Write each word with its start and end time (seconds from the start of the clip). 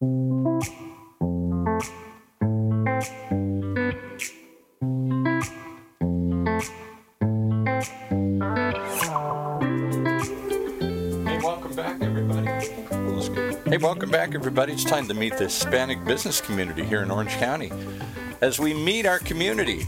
Hey, 0.00 0.06
welcome 13.76 14.10
back, 14.10 14.34
everybody. 14.34 14.72
It's 14.72 14.84
time 14.84 15.06
to 15.06 15.12
meet 15.12 15.36
the 15.36 15.44
Hispanic 15.44 16.02
business 16.06 16.40
community 16.40 16.82
here 16.82 17.02
in 17.02 17.10
Orange 17.10 17.32
County. 17.32 17.70
As 18.40 18.58
we 18.58 18.72
meet 18.72 19.04
our 19.04 19.18
community, 19.18 19.86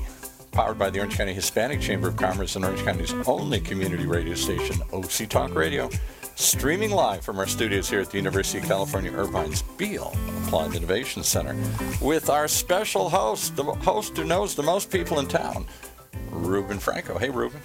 powered 0.50 0.78
by 0.78 0.90
the 0.90 0.98
Orange 0.98 1.16
County 1.16 1.32
Hispanic 1.32 1.80
Chamber 1.80 2.08
of 2.08 2.16
Commerce 2.16 2.54
and 2.56 2.66
Orange 2.66 2.84
County's 2.84 3.14
only 3.26 3.60
community 3.60 4.04
radio 4.04 4.34
station, 4.34 4.82
OC 4.92 5.30
Talk 5.30 5.54
Radio, 5.54 5.88
streaming 6.34 6.90
live 6.90 7.24
from 7.24 7.38
our 7.38 7.46
studios 7.46 7.88
here 7.88 8.00
at 8.00 8.10
the 8.10 8.16
University 8.16 8.58
of 8.58 8.64
California 8.64 9.12
Irvine's 9.12 9.62
Beall 9.62 10.16
Applied 10.44 10.74
Innovation 10.74 11.22
Center, 11.22 11.56
with 12.00 12.30
our 12.30 12.48
special 12.48 13.08
host, 13.08 13.56
the 13.56 13.64
host 13.64 14.16
who 14.16 14.24
knows 14.24 14.54
the 14.54 14.62
most 14.62 14.90
people 14.90 15.18
in 15.18 15.26
town, 15.26 15.66
Ruben 16.30 16.78
Franco. 16.78 17.18
Hey, 17.18 17.30
Ruben. 17.30 17.60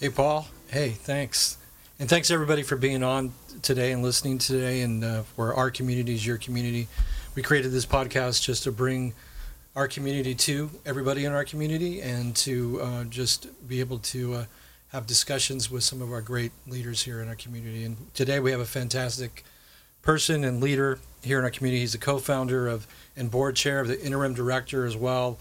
Hey, 0.00 0.08
Paul. 0.08 0.46
Hey, 0.68 0.90
thanks. 0.90 1.58
And 1.98 2.08
thanks 2.08 2.30
everybody 2.30 2.62
for 2.62 2.76
being 2.76 3.02
on 3.02 3.32
today 3.62 3.92
and 3.92 4.02
listening 4.02 4.38
today. 4.38 4.80
And 4.80 5.04
uh, 5.04 5.22
for 5.22 5.54
our 5.54 5.70
community 5.70 6.14
is 6.14 6.26
your 6.26 6.38
community. 6.38 6.88
We 7.34 7.42
created 7.42 7.72
this 7.72 7.86
podcast 7.86 8.42
just 8.42 8.64
to 8.64 8.72
bring 8.72 9.14
our 9.76 9.88
community 9.88 10.34
to 10.34 10.70
everybody 10.84 11.24
in 11.24 11.32
our 11.32 11.44
community 11.44 12.02
and 12.02 12.34
to 12.36 12.80
uh, 12.82 13.04
just 13.04 13.46
be 13.68 13.80
able 13.80 13.98
to 13.98 14.34
uh, 14.34 14.44
have 14.92 15.06
discussions 15.06 15.70
with 15.70 15.82
some 15.82 16.02
of 16.02 16.12
our 16.12 16.20
great 16.20 16.52
leaders 16.66 17.02
here 17.02 17.22
in 17.22 17.28
our 17.28 17.34
community. 17.34 17.82
And 17.82 17.96
today 18.12 18.40
we 18.40 18.50
have 18.50 18.60
a 18.60 18.66
fantastic 18.66 19.42
person 20.02 20.44
and 20.44 20.60
leader 20.60 20.98
here 21.22 21.38
in 21.38 21.44
our 21.44 21.50
community. 21.50 21.80
He's 21.80 21.94
a 21.94 21.98
co-founder 21.98 22.68
of 22.68 22.86
and 23.16 23.30
board 23.30 23.56
chair 23.56 23.80
of 23.80 23.88
the 23.88 23.98
interim 24.02 24.34
director 24.34 24.84
as 24.84 24.94
well 24.94 25.38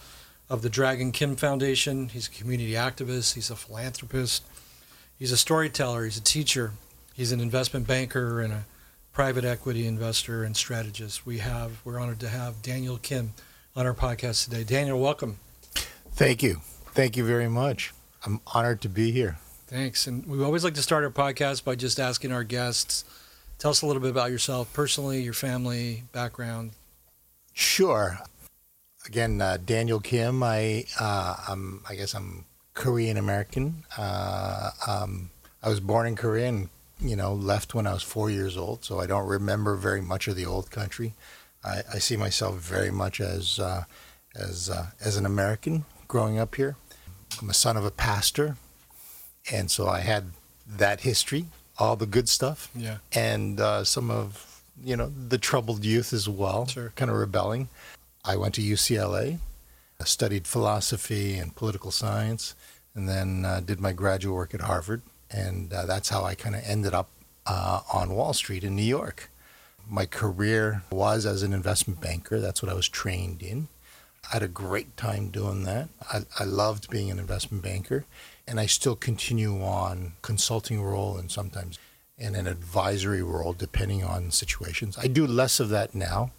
of 0.50 0.62
the 0.62 0.70
Dragon 0.70 1.12
Kim 1.12 1.36
Foundation. 1.36 2.08
He's 2.08 2.28
a 2.28 2.32
community 2.32 2.74
activist. 2.74 3.36
He's 3.36 3.50
a 3.50 3.58
philanthropist. 3.58 4.44
He's 5.20 5.34
a 5.34 5.38
storyteller. 5.38 6.06
He's 6.06 6.18
a 6.18 6.22
teacher. 6.22 6.72
He's 7.14 7.34
an 7.34 7.42
investment 7.42 7.88
banker 7.88 8.40
and 8.40 8.54
a 8.54 8.66
private 9.12 9.44
equity 9.44 9.86
investor 9.86 10.46
and 10.46 10.56
strategist. 10.56 11.26
We 11.26 11.40
have 11.40 11.82
we're 11.84 12.00
honored 12.00 12.22
to 12.22 12.30
have 12.30 12.62
Daniel 12.62 12.98
Kim 12.98 13.34
on 13.76 13.86
our 13.86 13.94
podcast 13.94 14.46
today. 14.46 14.64
Daniel, 14.64 15.00
welcome. 15.00 15.40
Thank 16.14 16.42
you. 16.42 16.62
Thank 16.94 17.18
you 17.18 17.26
very 17.26 17.50
much. 17.50 17.94
I'm 18.26 18.40
honored 18.48 18.82
to 18.82 18.90
be 18.90 19.12
here. 19.12 19.38
Thanks. 19.72 20.06
And 20.06 20.26
we 20.26 20.44
always 20.44 20.66
like 20.66 20.74
to 20.74 20.82
start 20.82 21.06
our 21.06 21.10
podcast 21.10 21.64
by 21.64 21.76
just 21.76 21.98
asking 21.98 22.34
our 22.34 22.44
guests, 22.44 23.06
tell 23.58 23.72
us 23.72 23.82
a 23.82 23.88
little 23.88 24.02
bit 24.02 24.12
about 24.12 24.30
yourself 24.30 24.72
personally, 24.74 25.22
your 25.22 25.32
family, 25.32 26.04
background. 26.12 26.72
Sure. 27.54 28.20
Again, 29.06 29.42
uh, 29.42 29.58
Daniel 29.66 30.02
Kim. 30.02 30.44
I, 30.44 30.84
uh, 31.00 31.38
I'm, 31.48 31.84
I 31.88 31.96
guess 31.96 32.14
I'm 32.14 32.44
Korean 32.74 33.16
American. 33.16 33.86
Uh, 33.98 34.72
um, 34.86 35.30
I 35.64 35.70
was 35.70 35.80
born 35.80 36.06
in 36.06 36.18
Korea 36.18 36.50
and, 36.50 36.68
you 37.00 37.16
know, 37.16 37.34
left 37.34 37.74
when 37.74 37.88
I 37.88 37.94
was 37.94 38.04
four 38.04 38.30
years 38.30 38.58
old, 38.58 38.84
so 38.84 39.00
I 39.00 39.06
don't 39.06 39.26
remember 39.26 39.78
very 39.78 40.02
much 40.02 40.28
of 40.28 40.36
the 40.36 40.46
old 40.46 40.70
country. 40.70 41.14
I, 41.64 41.84
I 41.94 42.00
see 42.00 42.18
myself 42.18 42.56
very 42.56 42.92
much 42.92 43.22
as, 43.22 43.58
uh, 43.58 43.86
as, 44.36 44.70
uh, 44.70 44.88
as 45.00 45.16
an 45.16 45.26
American 45.26 45.86
growing 46.10 46.38
up 46.38 46.56
here. 46.56 46.76
I'm 47.42 47.50
a 47.50 47.54
son 47.54 47.78
of 47.78 47.86
a 47.86 47.92
pastor, 47.92 48.58
and 49.52 49.72
so 49.72 49.88
I 49.88 50.00
had 50.02 50.32
that 50.68 51.02
history, 51.02 51.46
all 51.78 51.96
the 51.96 52.06
good 52.06 52.30
stuff, 52.30 52.70
Yeah. 52.76 52.98
and 53.14 53.60
uh, 53.60 53.84
some 53.84 54.12
of, 54.12 54.62
you 54.84 54.96
know, 54.96 55.12
the 55.30 55.38
troubled 55.38 55.84
youth 55.86 56.14
as 56.14 56.28
well, 56.30 56.68
Sure. 56.68 56.94
kind 56.96 57.10
of 57.10 57.18
rebelling. 57.18 57.70
I 58.24 58.36
went 58.36 58.56
to 58.56 58.62
UCLA, 58.62 59.40
I 60.00 60.04
studied 60.06 60.48
philosophy 60.48 61.38
and 61.38 61.56
political 61.56 61.92
science, 61.92 62.56
and 62.94 63.08
then 63.08 63.46
uh, 63.46 63.62
did 63.62 63.80
my 63.80 63.94
graduate 63.94 64.36
work 64.36 64.54
at 64.54 64.62
Harvard. 64.62 65.02
And 65.30 65.72
uh, 65.72 65.86
that's 65.86 66.10
how 66.10 66.24
I 66.26 66.36
kind 66.36 66.56
of 66.56 66.62
ended 66.66 66.94
up 66.94 67.10
uh, 67.46 67.82
on 67.94 68.14
Wall 68.16 68.34
Street 68.34 68.64
in 68.64 68.76
New 68.76 68.84
York. 68.84 69.30
My 69.90 70.06
career 70.06 70.84
was 70.92 71.26
as 71.26 71.42
an 71.42 71.54
investment 71.54 72.02
banker. 72.02 72.40
That's 72.40 72.62
what 72.62 72.70
I 72.72 72.76
was 72.76 72.90
trained 72.90 73.42
in. 73.42 73.68
I 74.30 74.34
had 74.34 74.44
a 74.44 74.48
great 74.48 74.96
time 74.98 75.30
doing 75.30 75.64
that. 75.64 75.90
I, 76.12 76.22
I 76.40 76.44
loved 76.44 76.90
being 76.90 77.10
an 77.10 77.18
investment 77.20 77.64
banker, 77.64 78.06
and 78.52 78.60
I 78.60 78.66
still 78.66 78.98
continue 78.98 79.64
on 79.64 80.12
consulting 80.22 80.84
role 80.84 81.16
and 81.16 81.32
sometimes 81.32 81.80
in 82.18 82.36
an 82.36 82.48
advisory 82.48 83.24
role, 83.24 83.54
depending 83.54 84.04
on 84.04 84.30
situations. 84.30 84.98
I 84.98 85.08
do 85.08 85.26
less 85.26 85.62
of 85.62 85.70
that 85.70 85.96
now. 85.96 86.32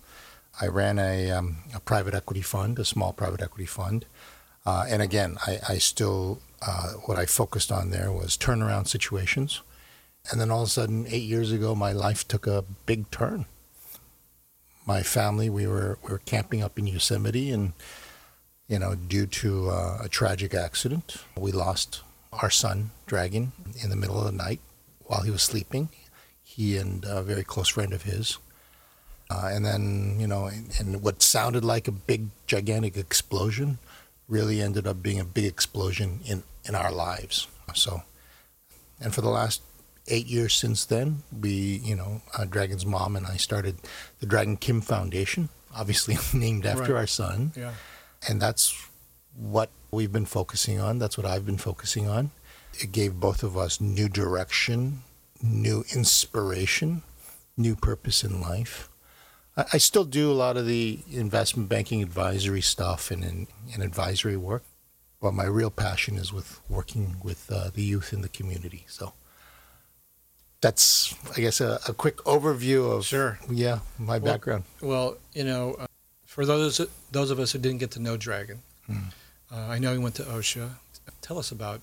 I 0.60 0.66
ran 0.66 0.98
a, 0.98 1.30
um, 1.30 1.56
a 1.74 1.80
private 1.80 2.12
equity 2.12 2.42
fund, 2.42 2.78
a 2.78 2.84
small 2.84 3.14
private 3.14 3.40
equity 3.40 3.64
fund. 3.64 4.04
Uh, 4.66 4.84
and 4.90 5.00
again, 5.00 5.38
I, 5.46 5.58
I 5.70 5.78
still, 5.78 6.40
uh, 6.60 6.92
what 7.06 7.18
I 7.18 7.24
focused 7.24 7.72
on 7.72 7.88
there 7.88 8.12
was 8.12 8.36
turnaround 8.36 8.88
situations. 8.88 9.62
And 10.30 10.38
then 10.38 10.50
all 10.50 10.60
of 10.60 10.68
a 10.68 10.70
sudden, 10.70 11.06
eight 11.08 11.24
years 11.24 11.50
ago, 11.50 11.74
my 11.74 11.92
life 11.92 12.28
took 12.28 12.46
a 12.46 12.66
big 12.84 13.10
turn. 13.10 13.46
My 14.86 15.02
family, 15.02 15.48
we 15.48 15.66
were, 15.66 15.98
we 16.04 16.10
were 16.10 16.20
camping 16.26 16.62
up 16.62 16.78
in 16.78 16.86
Yosemite, 16.86 17.50
and, 17.50 17.72
you 18.72 18.78
know, 18.78 18.94
due 18.94 19.26
to 19.26 19.68
uh, 19.68 19.98
a 20.02 20.08
tragic 20.08 20.54
accident, 20.54 21.16
we 21.36 21.52
lost 21.52 22.00
our 22.32 22.48
son, 22.48 22.90
Dragon, 23.04 23.52
in 23.82 23.90
the 23.90 23.96
middle 23.96 24.18
of 24.18 24.24
the 24.24 24.32
night 24.32 24.60
while 25.04 25.20
he 25.20 25.30
was 25.30 25.42
sleeping. 25.42 25.90
He 26.42 26.78
and 26.78 27.04
a 27.06 27.22
very 27.22 27.44
close 27.44 27.68
friend 27.68 27.92
of 27.92 28.04
his. 28.04 28.38
Uh, 29.30 29.50
and 29.52 29.64
then, 29.66 30.16
you 30.18 30.26
know, 30.26 30.46
and, 30.46 30.70
and 30.78 31.02
what 31.02 31.20
sounded 31.22 31.64
like 31.64 31.86
a 31.86 31.92
big, 31.92 32.28
gigantic 32.46 32.96
explosion 32.96 33.78
really 34.26 34.62
ended 34.62 34.86
up 34.86 35.02
being 35.02 35.20
a 35.20 35.24
big 35.24 35.44
explosion 35.44 36.20
in, 36.24 36.42
in 36.64 36.74
our 36.74 36.90
lives. 36.92 37.48
So, 37.74 38.02
and 39.02 39.14
for 39.14 39.20
the 39.20 39.28
last 39.28 39.60
eight 40.08 40.26
years 40.26 40.54
since 40.54 40.86
then, 40.86 41.24
we, 41.38 41.52
you 41.84 41.94
know, 41.94 42.22
uh, 42.38 42.46
Dragon's 42.46 42.86
mom 42.86 43.16
and 43.16 43.26
I 43.26 43.36
started 43.36 43.76
the 44.20 44.26
Dragon 44.26 44.56
Kim 44.56 44.80
Foundation, 44.80 45.50
obviously 45.76 46.16
named 46.38 46.64
after 46.64 46.94
Right. 46.94 47.00
our 47.00 47.06
son. 47.06 47.52
Yeah. 47.54 47.72
And 48.28 48.40
that's 48.40 48.88
what 49.36 49.70
we've 49.90 50.12
been 50.12 50.26
focusing 50.26 50.78
on. 50.80 50.98
That's 50.98 51.16
what 51.16 51.26
I've 51.26 51.44
been 51.46 51.58
focusing 51.58 52.08
on. 52.08 52.30
It 52.80 52.92
gave 52.92 53.14
both 53.20 53.42
of 53.42 53.56
us 53.56 53.80
new 53.80 54.08
direction, 54.08 55.02
new 55.42 55.84
inspiration, 55.94 57.02
new 57.56 57.76
purpose 57.76 58.24
in 58.24 58.40
life. 58.40 58.88
I, 59.56 59.64
I 59.74 59.78
still 59.78 60.04
do 60.04 60.30
a 60.30 60.34
lot 60.34 60.56
of 60.56 60.66
the 60.66 61.00
investment 61.10 61.68
banking 61.68 62.02
advisory 62.02 62.62
stuff 62.62 63.10
and, 63.10 63.22
and, 63.24 63.46
and 63.74 63.82
advisory 63.82 64.36
work, 64.36 64.62
but 65.20 65.34
my 65.34 65.44
real 65.44 65.70
passion 65.70 66.16
is 66.16 66.32
with 66.32 66.60
working 66.68 67.16
with 67.22 67.50
uh, 67.52 67.70
the 67.74 67.82
youth 67.82 68.12
in 68.12 68.22
the 68.22 68.28
community. 68.28 68.84
So 68.88 69.12
that's, 70.60 71.14
I 71.36 71.40
guess, 71.40 71.60
a, 71.60 71.80
a 71.88 71.92
quick 71.92 72.16
overview 72.18 72.90
of 72.96 73.04
Sure. 73.04 73.38
yeah 73.50 73.80
my 73.98 74.18
Well- 74.18 74.32
background. 74.32 74.64
Well, 74.80 75.16
you 75.34 75.44
know, 75.44 75.74
uh, 75.74 75.86
for 76.32 76.46
those 76.46 76.80
those 77.10 77.30
of 77.30 77.38
us 77.38 77.52
who 77.52 77.58
didn't 77.58 77.78
get 77.80 77.90
to 77.92 78.00
know 78.00 78.16
Dragon, 78.16 78.62
Hmm. 78.86 78.96
uh, 79.52 79.56
I 79.74 79.78
know 79.78 79.92
he 79.92 79.98
went 79.98 80.14
to 80.16 80.22
OCSA. 80.24 80.70
Tell 81.20 81.38
us 81.38 81.52
about 81.52 81.80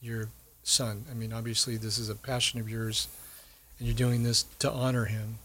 your 0.00 0.28
son. 0.62 1.04
I 1.10 1.14
mean, 1.14 1.32
obviously, 1.32 1.76
this 1.76 1.98
is 1.98 2.08
a 2.08 2.14
passion 2.14 2.60
of 2.60 2.68
yours, 2.68 3.08
and 3.78 3.86
you're 3.88 3.96
doing 3.96 4.22
this 4.22 4.44
to 4.60 4.70
honor 4.70 5.06
him. 5.06 5.38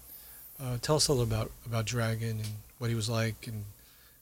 Uh, 0.62 0.78
tell 0.82 0.96
us 0.98 1.08
a 1.08 1.12
little 1.14 1.24
about 1.32 1.52
about 1.66 1.86
Dragon 1.86 2.38
and 2.40 2.54
what 2.78 2.90
he 2.90 2.96
was 2.96 3.10
like, 3.10 3.48
and 3.48 3.66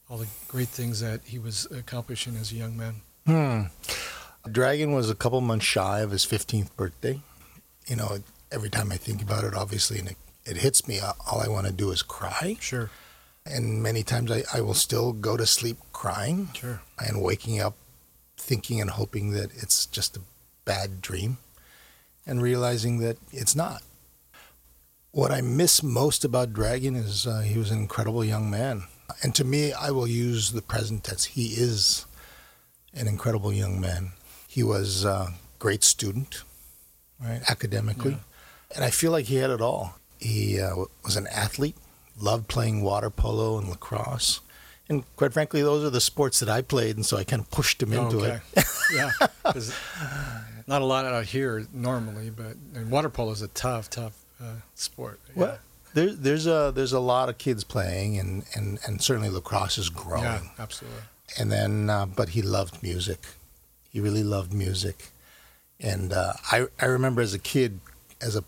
all 0.09 0.17
the 0.17 0.27
great 0.47 0.69
things 0.69 0.99
that 1.01 1.21
he 1.25 1.37
was 1.37 1.67
accomplishing 1.71 2.35
as 2.37 2.51
a 2.51 2.55
young 2.55 2.75
man. 2.77 2.95
Hmm. 3.27 3.61
Dragon 4.49 4.93
was 4.93 5.09
a 5.09 5.15
couple 5.15 5.41
months 5.41 5.65
shy 5.65 5.99
of 5.99 6.11
his 6.11 6.25
15th 6.25 6.75
birthday. 6.75 7.19
You 7.87 7.95
know, 7.97 8.19
every 8.51 8.69
time 8.69 8.91
I 8.91 8.97
think 8.97 9.21
about 9.21 9.43
it, 9.43 9.53
obviously, 9.53 9.99
and 9.99 10.09
it, 10.11 10.17
it 10.45 10.57
hits 10.57 10.87
me, 10.87 10.99
all 10.99 11.41
I 11.41 11.47
want 11.47 11.67
to 11.67 11.73
do 11.73 11.91
is 11.91 12.01
cry. 12.01 12.57
Sure, 12.59 12.89
And 13.49 13.81
many 13.81 14.03
times 14.03 14.31
I, 14.31 14.43
I 14.53 14.61
will 14.61 14.73
still 14.73 15.11
go 15.11 15.35
to 15.35 15.45
sleep 15.45 15.77
crying 15.91 16.49
sure, 16.53 16.81
and 16.99 17.21
waking 17.21 17.59
up 17.59 17.75
thinking 18.37 18.79
and 18.79 18.89
hoping 18.91 19.31
that 19.31 19.51
it's 19.55 19.85
just 19.85 20.17
a 20.17 20.21
bad 20.65 21.01
dream 21.01 21.37
and 22.25 22.41
realizing 22.41 22.99
that 22.99 23.17
it's 23.31 23.55
not. 23.55 23.81
What 25.11 25.31
I 25.31 25.41
miss 25.41 25.81
most 25.81 26.23
about 26.23 26.53
Dragon 26.53 26.95
is 26.95 27.25
uh, 27.25 27.39
he 27.39 27.57
was 27.57 27.71
an 27.71 27.79
incredible 27.79 28.23
young 28.23 28.49
man. 28.49 28.83
And 29.23 29.33
to 29.35 29.43
me, 29.43 29.73
I 29.73 29.89
will 29.89 30.07
use 30.07 30.51
the 30.51 30.61
present 30.61 31.03
tense. 31.03 31.25
He 31.25 31.47
is 31.47 32.05
an 32.93 33.07
incredible 33.07 33.51
young 33.51 33.81
man. 33.81 34.11
He 34.47 34.61
was 34.61 35.03
a 35.03 35.33
great 35.57 35.83
student, 35.83 36.43
right, 37.19 37.41
academically. 37.49 38.11
Yeah. 38.11 38.75
And 38.75 38.85
I 38.85 38.91
feel 38.91 39.11
like 39.11 39.25
he 39.25 39.37
had 39.37 39.49
it 39.49 39.61
all. 39.61 39.95
He 40.19 40.59
uh, 40.59 40.75
was 41.03 41.15
an 41.15 41.27
athlete, 41.27 41.75
loved 42.21 42.47
playing 42.47 42.81
water 42.81 43.09
polo 43.09 43.57
and 43.57 43.69
lacrosse. 43.69 44.41
And 44.89 45.03
quite 45.15 45.33
frankly, 45.33 45.61
those 45.61 45.83
are 45.83 45.91
the 45.91 46.01
sports 46.01 46.39
that 46.39 46.49
I 46.49 46.61
played, 46.61 46.95
and 46.95 47.05
so 47.05 47.17
I 47.17 47.23
kind 47.23 47.41
of 47.41 47.51
pushed 47.51 47.81
him 47.81 47.93
into 47.93 48.17
okay. 48.17 48.39
it. 48.55 48.65
yeah, 48.93 49.11
not 50.67 50.81
a 50.81 50.85
lot 50.85 51.05
out 51.05 51.25
here 51.25 51.67
normally, 51.71 52.31
but 52.31 52.55
and 52.73 52.89
water 52.89 53.09
polo 53.09 53.31
is 53.31 53.43
a 53.43 53.49
tough, 53.49 53.89
tough 53.89 54.13
uh, 54.41 54.55
sport. 54.73 55.19
Yeah. 55.27 55.33
Well, 55.35 55.57
There, 55.93 56.13
there's 56.13 56.47
a 56.47 56.71
there's 56.73 56.93
a 56.93 56.99
lot 56.99 57.29
of 57.29 57.37
kids 57.37 57.63
playing, 57.63 58.17
and, 58.17 58.45
and, 58.55 58.79
and 58.87 59.01
certainly 59.01 59.29
lacrosse 59.29 59.77
is 59.77 59.89
growing. 59.89 60.23
Yeah, 60.23 60.41
absolutely. 60.57 61.01
And 61.37 61.51
then, 61.51 61.89
uh, 61.89 62.07
but 62.07 62.29
he 62.29 62.41
loved 62.41 62.81
music. 62.81 63.19
He 63.91 63.99
really 63.99 64.23
loved 64.23 64.53
music, 64.53 65.09
and 65.79 66.13
uh, 66.13 66.33
I 66.51 66.65
I 66.81 66.85
remember 66.85 67.21
as 67.21 67.35
a 67.35 67.39
kid, 67.39 67.79
as 68.21 68.35
a 68.35 68.43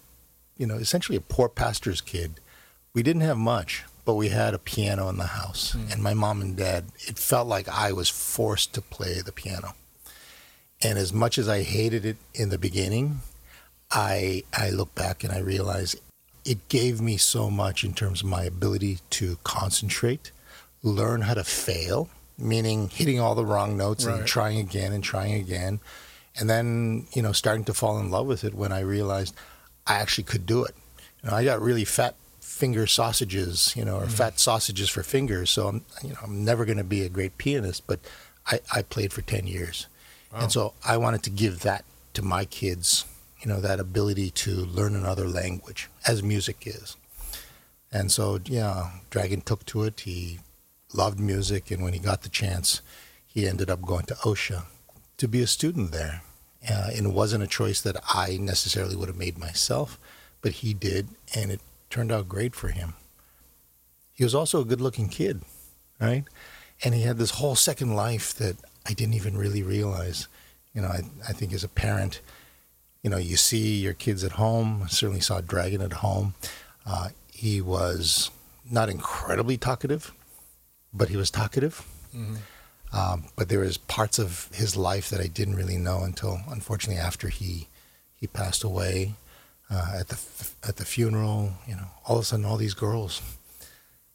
you 0.57 0.65
know 0.65 0.75
essentially 0.75 1.18
a 1.18 1.21
poor 1.21 1.50
pastor's 1.50 2.01
kid, 2.01 2.39
we 2.93 3.03
didn't 3.03 3.21
have 3.21 3.38
much, 3.38 3.83
but 4.05 4.15
we 4.15 4.29
had 4.29 4.53
a 4.53 4.59
piano 4.59 5.07
in 5.09 5.17
the 5.17 5.27
house, 5.27 5.71
hmm. 5.71 5.91
and 5.91 6.01
my 6.03 6.13
mom 6.13 6.41
and 6.41 6.57
dad. 6.57 6.85
It 7.07 7.17
felt 7.17 7.47
like 7.47 7.67
I 7.69 7.91
was 7.91 8.09
forced 8.09 8.73
to 8.73 8.81
play 8.81 9.21
the 9.21 9.31
piano, 9.31 9.75
and 10.81 10.97
as 10.97 11.13
much 11.13 11.38
as 11.38 11.47
I 11.47 11.63
hated 11.63 12.05
it 12.05 12.17
in 12.33 12.49
the 12.49 12.57
beginning, 12.57 13.21
I 13.91 14.43
I 14.53 14.69
look 14.69 14.93
back 14.95 15.23
and 15.23 15.31
I 15.33 15.39
realize 15.39 15.95
it 16.43 16.67
gave 16.69 16.99
me 17.01 17.17
so 17.17 17.49
much 17.49 17.83
in 17.83 17.93
terms 17.93 18.21
of 18.21 18.27
my 18.27 18.43
ability 18.43 18.99
to 19.11 19.37
concentrate, 19.44 20.31
learn 20.81 21.21
how 21.21 21.35
to 21.35 21.44
fail, 21.44 22.09
meaning 22.37 22.89
hitting 22.89 23.19
all 23.19 23.35
the 23.35 23.45
wrong 23.45 23.77
notes 23.77 24.05
Right. 24.05 24.19
and 24.19 24.27
trying 24.27 24.57
again 24.59 24.91
and 24.91 25.03
trying 25.03 25.33
again, 25.33 25.79
and 26.35 26.49
then 26.49 27.07
you 27.13 27.21
know 27.21 27.31
starting 27.31 27.63
to 27.65 27.73
fall 27.73 27.99
in 27.99 28.09
love 28.09 28.25
with 28.25 28.44
it 28.44 28.53
when 28.53 28.71
I 28.71 28.79
realized 28.79 29.35
I 29.87 29.95
actually 29.95 30.23
could 30.25 30.45
do 30.45 30.65
it. 30.65 30.75
You 31.23 31.29
know, 31.29 31.35
I 31.35 31.44
got 31.45 31.61
really 31.61 31.85
fat 31.85 32.15
finger 32.61 32.85
sausages, 32.85 33.73
you 33.75 33.83
know, 33.83 33.97
or 33.97 34.05
fat 34.05 34.39
sausages 34.39 34.87
for 34.87 35.01
fingers, 35.01 35.49
so 35.49 35.67
I'm 35.67 35.79
you 36.03 36.09
know 36.09 36.19
I'm 36.21 36.45
never 36.45 36.63
going 36.63 36.77
to 36.77 36.83
be 36.97 37.01
a 37.01 37.09
great 37.17 37.39
pianist, 37.39 37.87
but 37.87 37.99
I, 38.45 38.59
I 38.71 38.83
played 38.83 39.11
for 39.13 39.23
ten 39.23 39.47
years, 39.47 39.87
and 40.31 40.51
so 40.51 40.73
I 40.85 40.97
wanted 40.97 41.23
to 41.23 41.31
give 41.31 41.61
that 41.61 41.83
to 42.13 42.21
my 42.21 42.45
kids 42.45 43.05
you 43.41 43.47
know 43.49 43.59
that 43.59 43.79
ability 43.79 44.29
to 44.29 44.51
learn 44.51 44.95
another 44.95 45.27
language 45.27 45.89
as 46.07 46.21
music 46.21 46.57
is. 46.65 46.95
And 47.91 48.11
so 48.11 48.39
yeah 48.45 48.91
dragon 49.09 49.41
took 49.41 49.65
to 49.67 49.83
it. 49.83 50.01
He 50.01 50.39
loved 50.93 51.19
music 51.19 51.71
and 51.71 51.81
when 51.83 51.93
he 51.93 51.99
got 51.99 52.21
the 52.21 52.29
chance 52.29 52.81
he 53.25 53.47
ended 53.47 53.69
up 53.69 53.81
going 53.81 54.05
to 54.05 54.13
OCSA 54.15 54.65
to 55.17 55.27
be 55.27 55.41
a 55.41 55.47
student 55.47 55.91
there. 55.91 56.21
Uh, 56.69 56.91
and 56.95 57.07
it 57.07 57.13
wasn't 57.21 57.43
a 57.43 57.47
choice 57.47 57.81
that 57.81 57.97
i 58.13 58.37
necessarily 58.37 58.95
would 58.95 59.07
have 59.07 59.17
made 59.25 59.35
myself 59.35 59.97
but 60.43 60.51
he 60.61 60.75
did 60.75 61.07
and 61.33 61.49
it 61.49 61.61
turned 61.91 62.11
out 62.11 62.27
great 62.29 62.55
for 62.55 62.69
him 62.69 62.93
he 64.13 64.23
was 64.23 64.33
also 64.33 64.61
a 64.61 64.65
good 64.65 64.81
looking 64.81 65.09
kid 65.09 65.41
right 65.99 66.23
and 66.83 66.95
he 66.95 67.01
had 67.01 67.17
this 67.17 67.31
whole 67.31 67.55
second 67.55 67.95
life 67.95 68.33
that 68.33 68.55
i 68.88 68.93
didn't 68.93 69.13
even 69.13 69.38
really 69.38 69.61
realize 69.61 70.27
you 70.73 70.81
know 70.81 70.88
i, 70.88 71.01
I 71.27 71.33
think 71.33 71.53
as 71.53 71.63
a 71.63 71.69
parent 71.69 72.21
you 73.01 73.09
know, 73.09 73.17
you 73.17 73.35
see 73.35 73.77
your 73.77 73.93
kids 73.93 74.23
at 74.23 74.33
home. 74.33 74.83
I 74.83 74.88
certainly 74.88 75.21
saw 75.21 75.41
Dragon 75.41 75.81
at 75.81 75.93
home. 75.93 76.35
Uh, 76.85 77.09
he 77.31 77.61
was 77.61 78.29
not 78.69 78.89
incredibly 78.89 79.57
talkative, 79.57 80.11
but 80.94 81.09
he 81.09 81.17
was 81.17 81.31
talkative. 81.31 81.85
Um, 82.94 83.25
but 83.35 83.49
there 83.49 83.59
was 83.59 83.77
parts 83.77 84.19
of 84.19 84.49
his 84.53 84.75
life 84.75 85.09
that 85.09 85.21
I 85.21 85.27
didn't 85.27 85.55
really 85.55 85.77
know 85.77 86.03
until, 86.03 86.41
unfortunately, 86.49 87.01
after 87.01 87.29
he 87.29 87.67
he 88.13 88.27
passed 88.27 88.63
away. 88.63 89.15
Uh, 89.71 90.00
at 90.00 90.09
the 90.09 90.19
at 90.68 90.75
the 90.75 90.85
funeral, 90.85 91.53
you 91.65 91.75
know, 91.75 91.88
all 92.06 92.18
of 92.18 92.23
a 92.23 92.25
sudden, 92.25 92.45
all 92.45 92.57
these 92.57 92.73
girls 92.73 93.21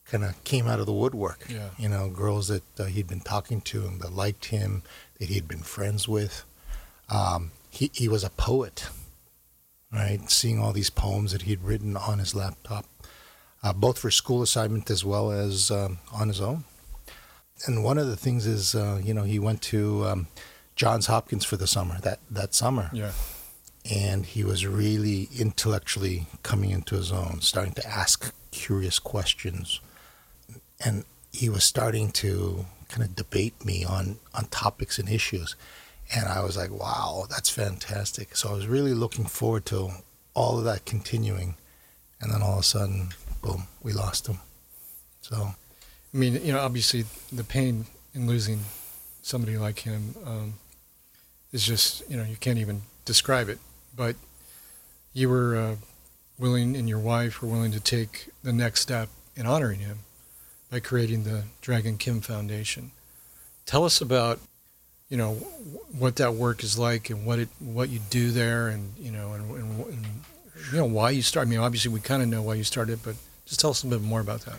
kind 0.04 0.22
of 0.22 0.42
came 0.44 0.66
out 0.66 0.80
of 0.80 0.86
the 0.86 0.92
woodwork. 0.92 1.46
Yeah. 1.48 1.70
You 1.78 1.88
know, 1.88 2.10
girls 2.10 2.48
that 2.48 2.62
uh, 2.78 2.84
he'd 2.84 3.08
been 3.08 3.20
talking 3.20 3.60
to 3.62 3.86
and 3.86 4.00
that 4.02 4.12
liked 4.12 4.46
him, 4.46 4.82
that 5.18 5.28
he'd 5.28 5.48
been 5.48 5.62
friends 5.62 6.06
with. 6.06 6.44
Um, 7.08 7.52
he, 7.70 7.90
he 7.94 8.08
was 8.08 8.22
a 8.22 8.30
poet, 8.30 8.88
right? 9.92 10.30
Seeing 10.30 10.60
all 10.60 10.72
these 10.72 10.90
poems 10.90 11.32
that 11.32 11.42
he'd 11.42 11.62
written 11.62 11.96
on 11.96 12.18
his 12.18 12.34
laptop, 12.34 12.84
uh, 13.62 13.72
both 13.72 13.98
for 13.98 14.10
school 14.10 14.42
assignment 14.42 14.90
as 14.90 15.04
well 15.04 15.30
as 15.32 15.70
um, 15.70 15.98
on 16.12 16.28
his 16.28 16.40
own. 16.40 16.64
And 17.66 17.82
one 17.82 17.96
of 17.98 18.06
the 18.06 18.16
things 18.16 18.46
is, 18.46 18.74
uh, 18.74 19.00
you 19.02 19.14
know, 19.14 19.22
he 19.22 19.38
went 19.38 19.62
to 19.62 20.04
um, 20.06 20.26
Johns 20.76 21.06
Hopkins 21.06 21.44
for 21.44 21.56
the 21.56 21.66
summer 21.66 21.98
that 22.02 22.20
that 22.30 22.54
summer, 22.54 22.90
Yeah. 22.92 23.12
And 23.90 24.26
he 24.26 24.44
was 24.44 24.66
really 24.66 25.28
intellectually 25.38 26.26
coming 26.42 26.70
into 26.70 26.96
his 26.96 27.12
own, 27.12 27.40
starting 27.40 27.74
to 27.74 27.86
ask 27.86 28.32
curious 28.50 28.98
questions, 28.98 29.80
and 30.84 31.04
he 31.32 31.48
was 31.48 31.64
starting 31.64 32.10
to 32.10 32.66
kind 32.88 33.02
of 33.02 33.16
debate 33.16 33.64
me 33.64 33.84
on 33.84 34.18
on 34.34 34.46
topics 34.46 34.98
and 34.98 35.08
issues, 35.08 35.56
and 36.14 36.26
I 36.26 36.42
was 36.42 36.56
like, 36.56 36.70
wow, 36.70 37.26
that's 37.28 37.50
fantastic. 37.50 38.36
So 38.36 38.50
I 38.50 38.52
was 38.54 38.66
really 38.66 38.94
looking 38.94 39.26
forward 39.26 39.66
to 39.66 39.90
all 40.34 40.58
of 40.58 40.64
that 40.64 40.84
continuing, 40.84 41.54
and 42.20 42.32
then 42.32 42.42
all 42.42 42.54
of 42.54 42.60
a 42.60 42.62
sudden, 42.62 43.10
boom, 43.42 43.68
we 43.82 43.92
lost 43.92 44.26
him. 44.26 44.38
So 45.20 45.54
I 46.14 46.16
mean, 46.16 46.44
you 46.44 46.52
know, 46.52 46.60
obviously 46.60 47.04
the 47.30 47.44
pain 47.44 47.86
in 48.14 48.26
losing 48.26 48.60
somebody 49.22 49.58
like 49.58 49.80
him 49.80 50.14
um, 50.24 50.54
is 51.52 51.64
just, 51.64 52.08
you 52.08 52.16
know, 52.16 52.24
you 52.24 52.36
can't 52.36 52.58
even 52.58 52.82
describe 53.04 53.48
it. 53.48 53.58
But 53.96 54.16
you 55.14 55.28
were 55.30 55.56
uh, 55.56 55.76
willing, 56.38 56.76
and 56.76 56.88
your 56.88 56.98
wife 56.98 57.40
were 57.40 57.48
willing 57.48 57.72
to 57.72 57.80
take 57.80 58.28
the 58.42 58.52
next 58.52 58.80
step 58.80 59.08
in 59.34 59.46
honoring 59.46 59.80
him 59.80 60.00
by 60.70 60.80
creating 60.80 61.24
the 61.24 61.44
Dragon 61.62 61.96
Kim 61.96 62.20
Foundation. 62.20 62.90
Tell 63.64 63.84
us 63.84 64.00
about, 64.00 64.38
you 65.08 65.16
know, 65.16 65.34
what 65.98 66.16
that 66.16 66.34
work 66.34 66.62
is 66.62 66.78
like 66.78 67.10
and 67.10 67.24
what 67.24 67.38
it, 67.38 67.48
what 67.58 67.88
you 67.88 68.00
do 68.10 68.30
there, 68.30 68.68
and 68.68 68.92
you 68.98 69.10
know, 69.10 69.32
and, 69.32 69.50
and, 69.50 69.86
and 69.86 70.06
you 70.72 70.78
know 70.78 70.84
why 70.84 71.10
you 71.10 71.22
start. 71.22 71.46
I 71.46 71.50
mean, 71.50 71.60
obviously 71.60 71.90
we 71.90 72.00
kind 72.00 72.22
of 72.22 72.28
know 72.28 72.42
why 72.42 72.54
you 72.54 72.64
started, 72.64 73.00
but 73.02 73.16
just 73.46 73.60
tell 73.60 73.70
us 73.70 73.82
a 73.82 73.86
bit 73.86 74.02
more 74.02 74.20
about 74.20 74.42
that. 74.42 74.56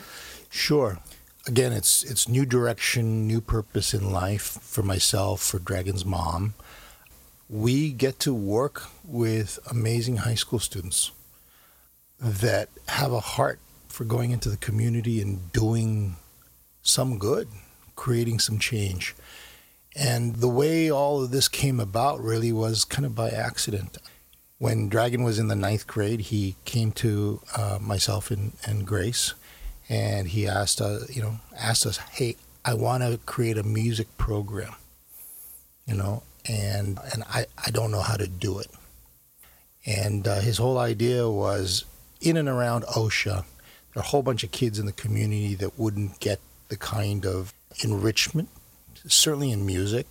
Sure. 0.49 0.99
Again, 1.45 1.71
it's 1.71 2.03
it's 2.03 2.27
new 2.27 2.45
direction, 2.45 3.27
new 3.27 3.41
purpose 3.41 3.93
in 3.93 4.11
life 4.11 4.57
for 4.61 4.83
myself, 4.83 5.41
for 5.41 5.59
Dragon's 5.59 6.03
mom. 6.03 6.55
We 7.49 7.91
get 7.91 8.19
to 8.21 8.33
work 8.33 8.83
with 9.05 9.59
amazing 9.69 10.17
high 10.17 10.35
school 10.35 10.59
students 10.59 11.11
that 12.19 12.69
have 12.87 13.13
a 13.13 13.19
heart 13.19 13.59
for 13.87 14.03
going 14.03 14.31
into 14.31 14.49
the 14.49 14.57
community 14.57 15.21
and 15.21 15.51
doing 15.53 16.17
some 16.81 17.17
good, 17.17 17.47
creating 17.95 18.39
some 18.39 18.59
change. 18.59 19.15
And 19.95 20.37
the 20.37 20.47
way 20.47 20.91
all 20.91 21.23
of 21.23 21.31
this 21.31 21.47
came 21.47 21.79
about 21.79 22.21
really 22.21 22.51
was 22.51 22.83
kind 22.83 23.05
of 23.05 23.15
by 23.15 23.29
accident. 23.29 23.97
When 24.59 24.89
Dragon 24.89 25.23
was 25.23 25.39
in 25.39 25.47
the 25.47 25.55
ninth 25.55 25.87
grade, 25.87 26.21
he 26.21 26.55
came 26.65 26.91
to 26.93 27.41
uh, 27.55 27.77
myself 27.81 28.29
and, 28.29 28.53
and 28.65 28.85
Grace 28.85 29.33
and 29.89 30.27
he 30.27 30.47
asked 30.47 30.81
us, 30.81 31.15
you 31.15 31.21
know, 31.21 31.39
asked 31.57 31.85
us, 31.85 31.97
"Hey, 31.97 32.35
I 32.65 32.73
want 32.73 33.03
to 33.03 33.19
create 33.25 33.57
a 33.57 33.63
music 33.63 34.07
program, 34.17 34.75
you 35.85 35.95
know, 35.95 36.23
and 36.47 36.99
and 37.13 37.23
I 37.29 37.45
I 37.65 37.71
don't 37.71 37.91
know 37.91 38.01
how 38.01 38.15
to 38.15 38.27
do 38.27 38.59
it." 38.59 38.67
And 39.85 40.27
uh, 40.27 40.39
his 40.39 40.57
whole 40.57 40.77
idea 40.77 41.29
was 41.29 41.85
in 42.19 42.35
and 42.37 42.49
around 42.49 42.83
OCSA, 42.85 43.23
there 43.93 44.01
are 44.01 44.01
a 44.01 44.01
whole 44.01 44.23
bunch 44.23 44.43
of 44.43 44.51
kids 44.51 44.79
in 44.79 44.85
the 44.85 44.91
community 44.91 45.55
that 45.55 45.79
wouldn't 45.79 46.19
get 46.19 46.39
the 46.67 46.77
kind 46.77 47.25
of 47.25 47.53
enrichment, 47.83 48.49
certainly 49.07 49.51
in 49.51 49.65
music, 49.65 50.07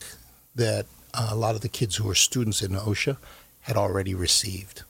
that 0.55 0.87
uh, 1.13 1.29
a 1.31 1.37
lot 1.37 1.55
of 1.55 1.61
the 1.61 1.69
kids 1.69 1.97
who 1.97 2.05
were 2.05 2.15
students 2.15 2.63
in 2.63 2.73
OCSA 2.73 3.17
had 3.63 3.77
already 3.77 4.15
received 4.15 4.83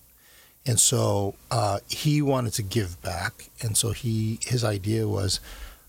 and 0.66 0.80
so 0.80 1.34
uh, 1.50 1.78
he 1.88 2.20
wanted 2.20 2.52
to 2.54 2.62
give 2.62 3.00
back, 3.00 3.48
and 3.62 3.76
so 3.76 3.92
he 3.92 4.40
his 4.42 4.64
idea 4.64 5.06
was 5.06 5.38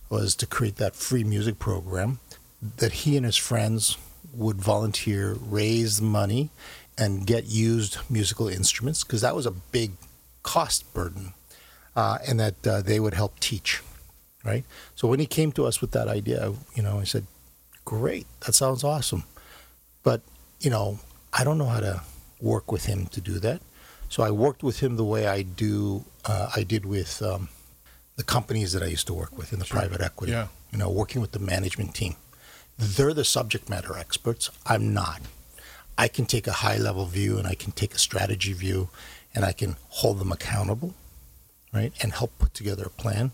was 0.09 0.35
to 0.35 0.45
create 0.45 0.75
that 0.77 0.95
free 0.95 1.23
music 1.23 1.59
program 1.59 2.19
that 2.77 2.93
he 2.93 3.17
and 3.17 3.25
his 3.25 3.35
friends 3.35 3.97
would 4.33 4.57
volunteer, 4.57 5.33
raise 5.39 6.01
money, 6.01 6.49
and 6.97 7.27
get 7.27 7.45
used 7.45 7.97
musical 8.09 8.47
instruments 8.47 9.03
because 9.03 9.21
that 9.21 9.35
was 9.35 9.45
a 9.45 9.51
big 9.51 9.91
cost 10.43 10.91
burden, 10.93 11.33
uh, 11.95 12.17
and 12.27 12.39
that 12.39 12.67
uh, 12.67 12.81
they 12.81 12.99
would 12.99 13.13
help 13.13 13.39
teach, 13.39 13.81
right? 14.43 14.63
So 14.95 15.07
when 15.07 15.19
he 15.19 15.25
came 15.25 15.51
to 15.53 15.65
us 15.65 15.81
with 15.81 15.91
that 15.91 16.07
idea, 16.07 16.53
you 16.75 16.83
know, 16.83 16.99
I 16.99 17.03
said, 17.03 17.27
"Great, 17.85 18.25
that 18.45 18.53
sounds 18.53 18.83
awesome," 18.83 19.23
but 20.03 20.21
you 20.59 20.69
know, 20.69 20.99
I 21.33 21.43
don't 21.43 21.57
know 21.57 21.65
how 21.65 21.79
to 21.79 22.01
work 22.41 22.71
with 22.71 22.85
him 22.85 23.05
to 23.07 23.21
do 23.21 23.39
that. 23.39 23.61
So 24.09 24.23
I 24.23 24.31
worked 24.31 24.63
with 24.63 24.79
him 24.79 24.95
the 24.95 25.03
way 25.03 25.27
I 25.27 25.41
do. 25.41 26.05
Uh, 26.25 26.49
I 26.55 26.63
did 26.63 26.85
with 26.85 27.21
um, 27.21 27.49
the 28.15 28.23
companies 28.23 28.73
that 28.73 28.81
I 28.81 28.87
used 28.87 29.07
to 29.07 29.13
work 29.13 29.37
with 29.37 29.53
in 29.53 29.59
the 29.59 29.65
private 29.65 30.01
equity. 30.01 30.33
Yeah. 30.33 30.47
You 30.71 30.79
know, 30.79 30.89
working 30.89 31.21
with 31.21 31.31
the 31.31 31.39
management 31.39 31.93
team. 31.95 32.15
They're 32.77 33.13
the 33.13 33.25
subject 33.25 33.69
matter 33.69 33.97
experts. 33.97 34.49
I'm 34.65 34.93
not. 34.93 35.21
I 35.97 36.07
can 36.07 36.25
take 36.25 36.47
a 36.47 36.53
high 36.53 36.77
level 36.77 37.05
view 37.05 37.37
and 37.37 37.47
I 37.47 37.55
can 37.55 37.71
take 37.71 37.95
a 37.95 37.99
strategy 37.99 38.53
view, 38.53 38.89
and 39.33 39.43
I 39.43 39.51
can 39.51 39.77
hold 39.89 40.19
them 40.19 40.31
accountable, 40.31 40.93
right, 41.73 41.91
and 42.01 42.13
help 42.13 42.37
put 42.37 42.53
together 42.53 42.83
a 42.85 43.01
plan. 43.01 43.31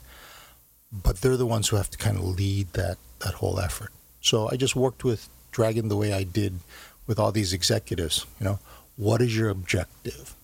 But 0.92 1.22
they're 1.22 1.38
the 1.38 1.46
ones 1.46 1.68
who 1.70 1.76
have 1.76 1.90
to 1.90 1.98
kind 1.98 2.18
of 2.18 2.24
lead 2.24 2.74
that 2.74 2.98
that 3.20 3.36
whole 3.36 3.60
effort. 3.60 3.92
So 4.22 4.50
I 4.50 4.56
just 4.56 4.76
worked 4.76 5.04
with 5.04 5.28
Dragon 5.52 5.90
the 5.90 5.98
way 5.98 6.14
I 6.14 6.24
did 6.24 6.60
with 7.06 7.20
all 7.20 7.32
these 7.32 7.52
executives. 7.54 8.26
You 8.40 8.46
know, 8.46 8.60
what 8.96 9.22
is 9.22 9.36
your 9.38 9.50
objective? 9.50 10.36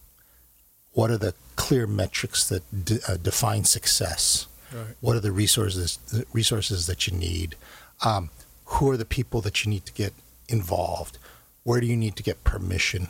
what 0.93 1.11
are 1.11 1.17
the 1.17 1.33
clear 1.55 1.87
metrics 1.87 2.47
that 2.49 2.63
de- 2.85 2.99
uh, 3.07 3.17
define 3.17 3.63
success. 3.63 4.47
Right. 4.73 4.95
What 5.01 5.15
are 5.15 5.19
the 5.19 5.31
resources 5.31 5.97
the 6.11 6.25
resources 6.33 6.87
that 6.87 7.07
you 7.07 7.13
need? 7.17 7.55
Um, 8.03 8.29
who 8.73 8.89
are 8.91 8.97
the 8.97 9.05
people 9.05 9.41
that 9.41 9.63
you 9.63 9.69
need 9.69 9.85
to 9.85 9.93
get 9.93 10.13
involved? 10.47 11.17
Where 11.63 11.81
do 11.81 11.87
you 11.87 11.97
need 11.97 12.15
to 12.15 12.23
get 12.23 12.43
permission? 12.43 13.09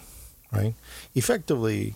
Right? 0.51 0.73
Effectively, 1.13 1.95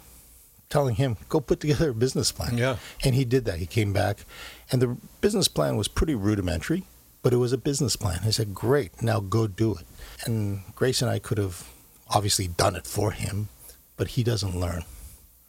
telling 0.69 0.95
him 0.95 1.17
go 1.29 1.39
put 1.39 1.59
together 1.59 1.89
a 1.89 1.93
business 1.93 2.31
plan. 2.31 2.57
Yeah. 2.57 2.77
And 3.03 3.15
he 3.15 3.25
did 3.25 3.45
that. 3.45 3.59
He 3.59 3.65
came 3.65 3.93
back, 3.93 4.25
and 4.71 4.81
the 4.81 4.97
business 5.21 5.47
plan 5.47 5.77
was 5.77 5.87
pretty 5.87 6.15
rudimentary, 6.15 6.83
but 7.21 7.33
it 7.33 7.37
was 7.37 7.53
a 7.53 7.57
business 7.57 7.95
plan. 7.95 8.19
I 8.23 8.31
said, 8.31 8.53
"Great, 8.53 9.01
now 9.01 9.19
go 9.19 9.47
do 9.47 9.75
it." 9.75 9.85
And 10.25 10.61
Grace 10.75 11.01
and 11.01 11.09
I 11.09 11.19
could 11.19 11.37
have 11.37 11.69
obviously 12.09 12.47
done 12.47 12.75
it 12.75 12.85
for 12.85 13.11
him, 13.11 13.49
but 13.97 14.09
he 14.09 14.23
doesn't 14.23 14.59
learn, 14.59 14.83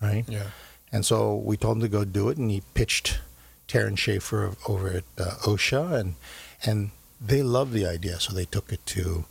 right? 0.00 0.24
Yeah. 0.28 0.50
And 0.92 1.04
so 1.04 1.34
we 1.36 1.56
told 1.56 1.78
him 1.78 1.82
to 1.82 1.88
go 1.88 2.04
do 2.04 2.28
it, 2.28 2.38
and 2.38 2.50
he 2.50 2.62
pitched 2.74 3.18
Taryn 3.66 3.98
Schaefer 3.98 4.56
over 4.68 4.88
at 4.88 5.04
uh, 5.18 5.36
OCSA, 5.42 6.00
and 6.00 6.14
and 6.62 6.90
they 7.26 7.42
loved 7.42 7.72
the 7.72 7.86
idea, 7.86 8.20
so 8.20 8.32
they 8.32 8.44
took 8.44 8.72
it 8.72 8.84
to, 8.86 9.24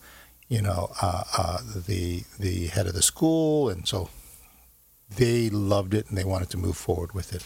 you 0.50 0.62
know, 0.62 0.91
uh, 1.01 1.23
uh, 1.38 1.57
the 1.88 2.23
the 2.39 2.67
head 2.67 2.88
of 2.88 2.93
the 2.93 3.01
school, 3.01 3.69
and 3.69 3.88
so 3.88 4.09
they 5.15 5.50
loved 5.50 5.93
it 5.93 6.07
and 6.09 6.17
they 6.17 6.23
wanted 6.23 6.50
to 6.50 6.57
move 6.57 6.77
forward 6.77 7.13
with 7.13 7.33
it. 7.33 7.45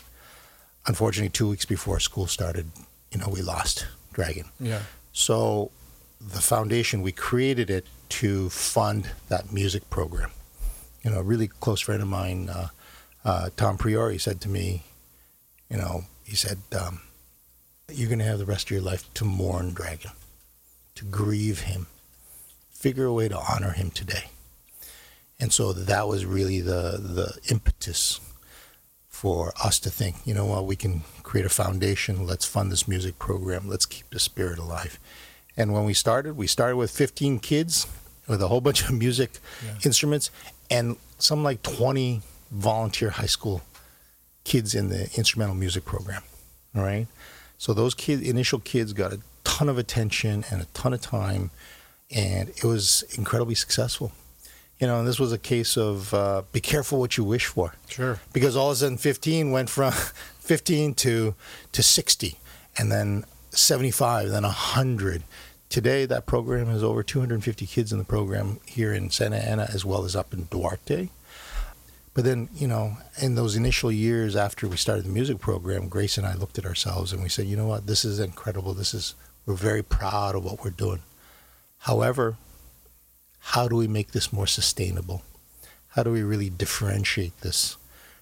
Unfortunately, 0.85 1.29
two 1.29 1.49
weeks 1.49 1.65
before 1.65 1.99
school 1.99 2.27
started, 2.27 2.71
you 3.11 3.19
know, 3.19 3.27
we 3.27 3.41
lost 3.41 3.85
Dragon. 4.13 4.45
Yeah. 4.59 4.81
So 5.11 5.71
the 6.21 6.41
foundation, 6.41 7.01
we 7.01 7.11
created 7.11 7.69
it 7.69 7.85
to 8.09 8.49
fund 8.49 9.09
that 9.27 9.51
music 9.51 9.89
program. 9.89 10.31
You 11.03 11.11
know, 11.11 11.19
a 11.19 11.23
really 11.23 11.47
close 11.47 11.81
friend 11.81 12.01
of 12.01 12.07
mine, 12.07 12.49
uh, 12.49 12.69
uh, 13.25 13.49
Tom 13.57 13.77
Priori, 13.77 14.17
said 14.17 14.39
to 14.41 14.49
me, 14.49 14.83
you 15.69 15.77
know, 15.77 16.05
he 16.23 16.35
said, 16.35 16.59
um, 16.77 17.01
you're 17.91 18.09
going 18.09 18.19
to 18.19 18.25
have 18.25 18.39
the 18.39 18.45
rest 18.45 18.67
of 18.67 18.71
your 18.71 18.81
life 18.81 19.13
to 19.15 19.25
mourn 19.25 19.73
Dragon, 19.73 20.11
to 20.97 21.05
grieve 21.05 21.61
him, 21.61 21.87
figure 22.71 23.05
a 23.05 23.13
way 23.13 23.27
to 23.27 23.37
honor 23.37 23.71
him 23.71 23.89
today. 23.91 24.25
And 25.39 25.53
so 25.53 25.71
that 25.73 26.07
was 26.07 26.25
really 26.25 26.61
the, 26.61 26.97
the 26.99 27.37
impetus 27.51 28.19
for 29.07 29.53
us 29.63 29.79
to 29.79 29.89
think, 29.89 30.15
you 30.25 30.33
know 30.33 30.45
what, 30.45 30.65
we 30.65 30.75
can 30.75 31.01
create 31.23 31.45
a 31.45 31.49
foundation. 31.49 32.25
Let's 32.25 32.45
fund 32.45 32.71
this 32.71 32.87
music 32.87 33.17
program. 33.19 33.67
Let's 33.67 33.85
keep 33.85 34.09
the 34.09 34.19
spirit 34.19 34.59
alive. 34.59 34.99
And 35.55 35.73
when 35.73 35.85
we 35.85 35.93
started, 35.93 36.37
we 36.37 36.45
started 36.47 36.75
with 36.77 36.91
15 36.91 37.39
kids 37.39 37.87
with 38.27 38.41
a 38.41 38.47
whole 38.47 38.61
bunch 38.61 38.83
of 38.83 38.91
music 38.91 39.39
Yeah. 39.65 39.73
instruments 39.85 40.29
and 40.69 40.97
some 41.19 41.43
like 41.43 41.63
20 41.63 42.21
volunteer 42.51 43.09
high 43.11 43.25
school 43.25 43.61
kids 44.43 44.75
in 44.75 44.89
the 44.89 45.09
instrumental 45.17 45.55
music 45.55 45.83
program. 45.85 46.21
All 46.75 46.83
right. 46.83 47.07
So 47.57 47.73
those 47.73 47.93
kid, 47.95 48.21
initial 48.21 48.59
kids 48.59 48.93
got 48.93 49.13
a 49.13 49.19
ton 49.57 49.69
of 49.69 49.77
attention 49.79 50.45
and 50.51 50.61
a 50.61 50.65
ton 50.65 50.93
of 50.93 51.01
time, 51.01 51.49
and 52.11 52.49
it 52.49 52.63
was 52.63 53.03
incredibly 53.17 53.55
successful. 53.55 54.11
You 54.79 54.85
know, 54.85 54.99
and 54.99 55.07
this 55.07 55.19
was 55.19 55.33
a 55.33 55.39
case 55.39 55.75
of 55.75 56.13
uh, 56.13 56.43
be 56.51 56.61
careful 56.61 56.99
what 56.99 57.17
you 57.17 57.23
wish 57.23 57.47
for. 57.47 57.73
Sure. 57.89 58.19
because 58.33 58.55
all 58.55 58.69
of 58.69 58.73
a 58.73 58.75
sudden 58.75 58.97
15 58.97 59.49
went 59.49 59.69
from 59.71 59.91
15 60.39 60.93
to 60.95 61.33
to 61.71 61.81
60 61.83 62.37
and 62.77 62.91
then 62.91 63.25
75 63.49 64.29
then 64.29 64.43
100 64.43 65.23
today 65.69 66.05
that 66.05 66.27
program 66.27 66.67
has 66.67 66.83
over 66.83 67.01
250 67.01 67.65
kids 67.65 67.91
in 67.91 67.97
the 67.97 68.03
program 68.05 68.59
here 68.67 68.93
in 68.93 69.09
santa 69.09 69.37
ana 69.37 69.67
as 69.73 69.83
well 69.83 70.05
as 70.05 70.15
up 70.15 70.33
in 70.33 70.47
duarte. 70.51 71.09
But 72.13 72.23
then 72.25 72.49
you 72.53 72.67
know 72.67 72.97
in 73.19 73.33
those 73.33 73.55
initial 73.55 73.91
years 73.91 74.35
after 74.35 74.67
we 74.67 74.77
started 74.77 75.05
the 75.05 75.09
music 75.19 75.39
program 75.39 75.87
grace 75.87 76.15
and 76.19 76.27
i 76.27 76.35
looked 76.35 76.59
at 76.59 76.65
ourselves 76.65 77.11
and 77.11 77.23
we 77.23 77.29
said 77.29 77.47
you 77.47 77.57
know 77.57 77.67
what? 77.67 77.87
This 77.87 78.05
is 78.05 78.19
incredible. 78.19 78.75
This 78.75 78.93
is 78.93 79.15
we're 79.47 79.55
very 79.55 79.81
proud 79.81 80.35
of 80.35 80.43
what 80.43 80.63
we're 80.63 80.69
doing 80.69 81.01
however 81.79 82.37
how 83.39 83.67
do 83.67 83.75
we 83.75 83.87
make 83.87 84.11
this 84.11 84.31
more 84.31 84.45
sustainable 84.45 85.23
how 85.89 86.03
do 86.03 86.11
we 86.11 86.21
really 86.21 86.51
differentiate 86.51 87.41
this 87.41 87.77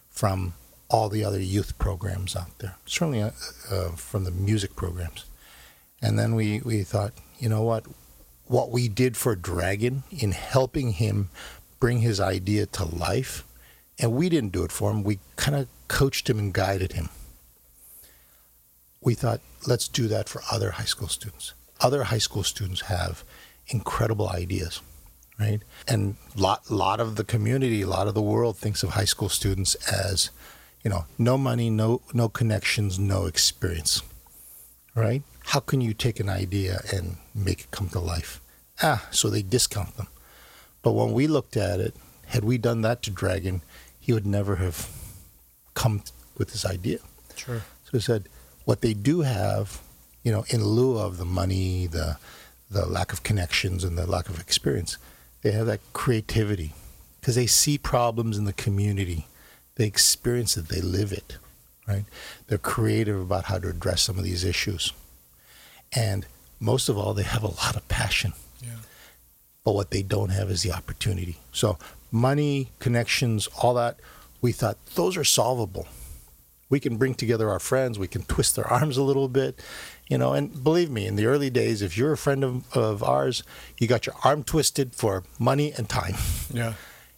from 0.10 0.54
all 0.90 1.10
the 1.10 1.24
other 1.24 1.42
youth 1.42 1.78
programs 1.78 2.36
out 2.36 2.58
there, 2.60 2.78
certainly 2.86 3.22
uh, 3.22 3.32
uh, 3.72 3.90
from 3.92 4.24
the 4.24 4.32
music 4.32 4.76
programs. 4.76 5.26
And 6.02 6.18
then 6.20 6.36
we, 6.36 6.62
we 6.64 6.84
thought, 6.84 7.14
you 7.40 7.50
know 7.50 7.64
what? 7.64 7.86
What 8.48 8.70
we 8.70 8.88
did 8.88 9.18
for 9.18 9.36
Dragon 9.36 10.04
in 10.12 10.32
helping 10.32 10.94
him 10.94 11.30
bring 11.80 12.00
his 12.00 12.20
idea 12.20 12.66
to 12.68 12.86
life, 12.86 13.44
and 14.00 14.14
we 14.14 14.30
didn't 14.30 14.52
do 14.52 14.64
it 14.64 14.72
for 14.72 14.92
him, 14.92 15.04
we 15.04 15.20
kind 15.36 15.58
of 15.58 15.68
coached 15.88 16.30
him 16.30 16.38
and 16.38 16.54
guided 16.54 16.94
him. 16.94 17.10
We 19.06 19.14
thought, 19.14 19.40
let's 19.66 19.88
do 19.88 20.10
that 20.10 20.28
for 20.28 20.42
other 20.52 20.72
high 20.72 20.84
school 20.84 21.08
students. 21.08 21.54
Other 21.80 22.04
high 22.04 22.18
school 22.18 22.44
students 22.44 22.82
have 22.82 23.24
incredible 23.68 24.28
ideas 24.28 24.82
right? 25.40 25.62
And 25.88 26.16
lot 26.36 26.70
lot 26.70 27.00
of 27.00 27.16
the 27.16 27.24
community, 27.24 27.82
a 27.82 27.88
lot 27.88 28.08
of 28.08 28.14
the 28.14 28.22
world 28.22 28.58
thinks 28.58 28.84
of 28.84 28.92
high 28.92 29.06
school 29.06 29.30
students 29.30 29.76
as, 29.92 30.30
you 30.84 30.90
know, 30.90 31.06
no 31.18 31.38
money, 31.38 31.70
no 31.70 32.02
no 32.14 32.30
connections, 32.30 32.98
no 33.00 33.26
experience, 33.26 34.02
right? 34.94 35.24
How 35.46 35.60
can 35.60 35.82
you 35.82 35.94
take 35.94 36.20
an 36.20 36.30
idea 36.30 36.82
and 36.92 37.18
make 37.34 37.62
it 37.62 37.72
come 37.72 37.90
to 37.90 38.00
life? 38.00 38.42
Ah, 38.82 39.08
so 39.12 39.30
they 39.30 39.42
discount 39.42 39.96
them. 39.98 40.08
But 40.82 40.94
when 40.94 41.14
we 41.14 41.28
looked 41.28 41.58
at 41.58 41.80
it, 41.80 41.96
had 42.28 42.44
we 42.44 42.58
done 42.58 42.82
that 42.82 43.02
to 43.04 43.12
Dragon, 43.12 43.62
he 44.00 44.14
would 44.14 44.26
never 44.26 44.56
have 44.58 44.90
come 45.74 46.04
with 46.38 46.50
this 46.50 46.66
idea. 46.66 47.00
Sure. 47.36 47.62
So 47.86 47.92
he 47.92 48.00
said, 48.00 48.28
what 48.66 48.82
they 48.82 48.94
do 48.94 49.22
have, 49.22 49.82
you 50.24 50.32
know, 50.32 50.44
in 50.50 50.64
lieu 50.64 50.98
of 50.98 51.18
the 51.18 51.26
money, 51.26 51.88
the 51.88 52.18
the 52.70 52.86
lack 52.86 53.14
of 53.14 53.24
connections, 53.24 53.84
and 53.84 53.98
the 53.98 54.08
lack 54.08 54.28
of 54.28 54.40
experience, 54.40 54.98
they 55.44 55.52
have 55.52 55.68
that 55.68 55.80
creativity 55.94 56.74
because 57.22 57.36
they 57.36 57.46
see 57.46 57.78
problems 57.78 58.38
in 58.38 58.46
the 58.46 58.54
community, 58.54 59.28
they 59.76 59.86
experience 59.86 60.58
it, 60.58 60.68
they 60.68 60.82
live 60.82 61.12
it, 61.12 61.38
right? 61.88 62.06
They're 62.48 62.58
creative 62.58 63.22
about 63.22 63.46
how 63.46 63.60
to 63.60 63.70
address 63.70 64.02
some 64.02 64.18
of 64.18 64.24
these 64.24 64.44
issues, 64.44 64.92
and 65.94 66.26
most 66.60 66.90
of 66.90 66.98
all, 66.98 67.14
they 67.14 67.24
have 67.24 67.44
a 67.44 67.48
lot 67.48 67.76
of 67.76 67.88
passion. 67.88 68.34
Yeah. 68.62 68.78
But 69.64 69.76
what 69.76 69.92
they 69.92 70.02
don't 70.02 70.30
have 70.30 70.50
is 70.50 70.64
the 70.64 70.72
opportunity. 70.72 71.38
So 71.52 71.78
money, 72.12 72.72
connections, 72.80 73.48
all 73.62 73.76
that, 73.76 74.00
we 74.42 74.52
thought 74.52 74.78
those 74.96 75.18
are 75.18 75.24
solvable 75.24 75.88
we 76.70 76.80
can 76.80 76.98
bring 76.98 77.14
together 77.14 77.50
our 77.50 77.60
friends 77.60 78.00
we 78.00 78.08
can 78.08 78.24
twist 78.24 78.56
their 78.56 78.68
arms 78.72 78.98
a 78.98 79.04
little 79.04 79.28
bit 79.28 79.62
you 80.08 80.18
know 80.18 80.34
and 80.34 80.64
believe 80.64 80.90
me 80.90 81.06
in 81.06 81.16
the 81.16 81.26
early 81.26 81.50
days 81.50 81.82
if 81.82 81.98
you're 81.98 82.14
a 82.14 82.18
friend 82.18 82.44
of, 82.44 82.78
of 82.78 83.04
ours 83.04 83.44
you 83.80 83.88
got 83.88 84.06
your 84.06 84.16
arm 84.24 84.44
twisted 84.44 84.96
for 84.96 85.24
money 85.40 85.72
and 85.78 85.90
time. 85.90 86.16
Yeah. 86.54 86.74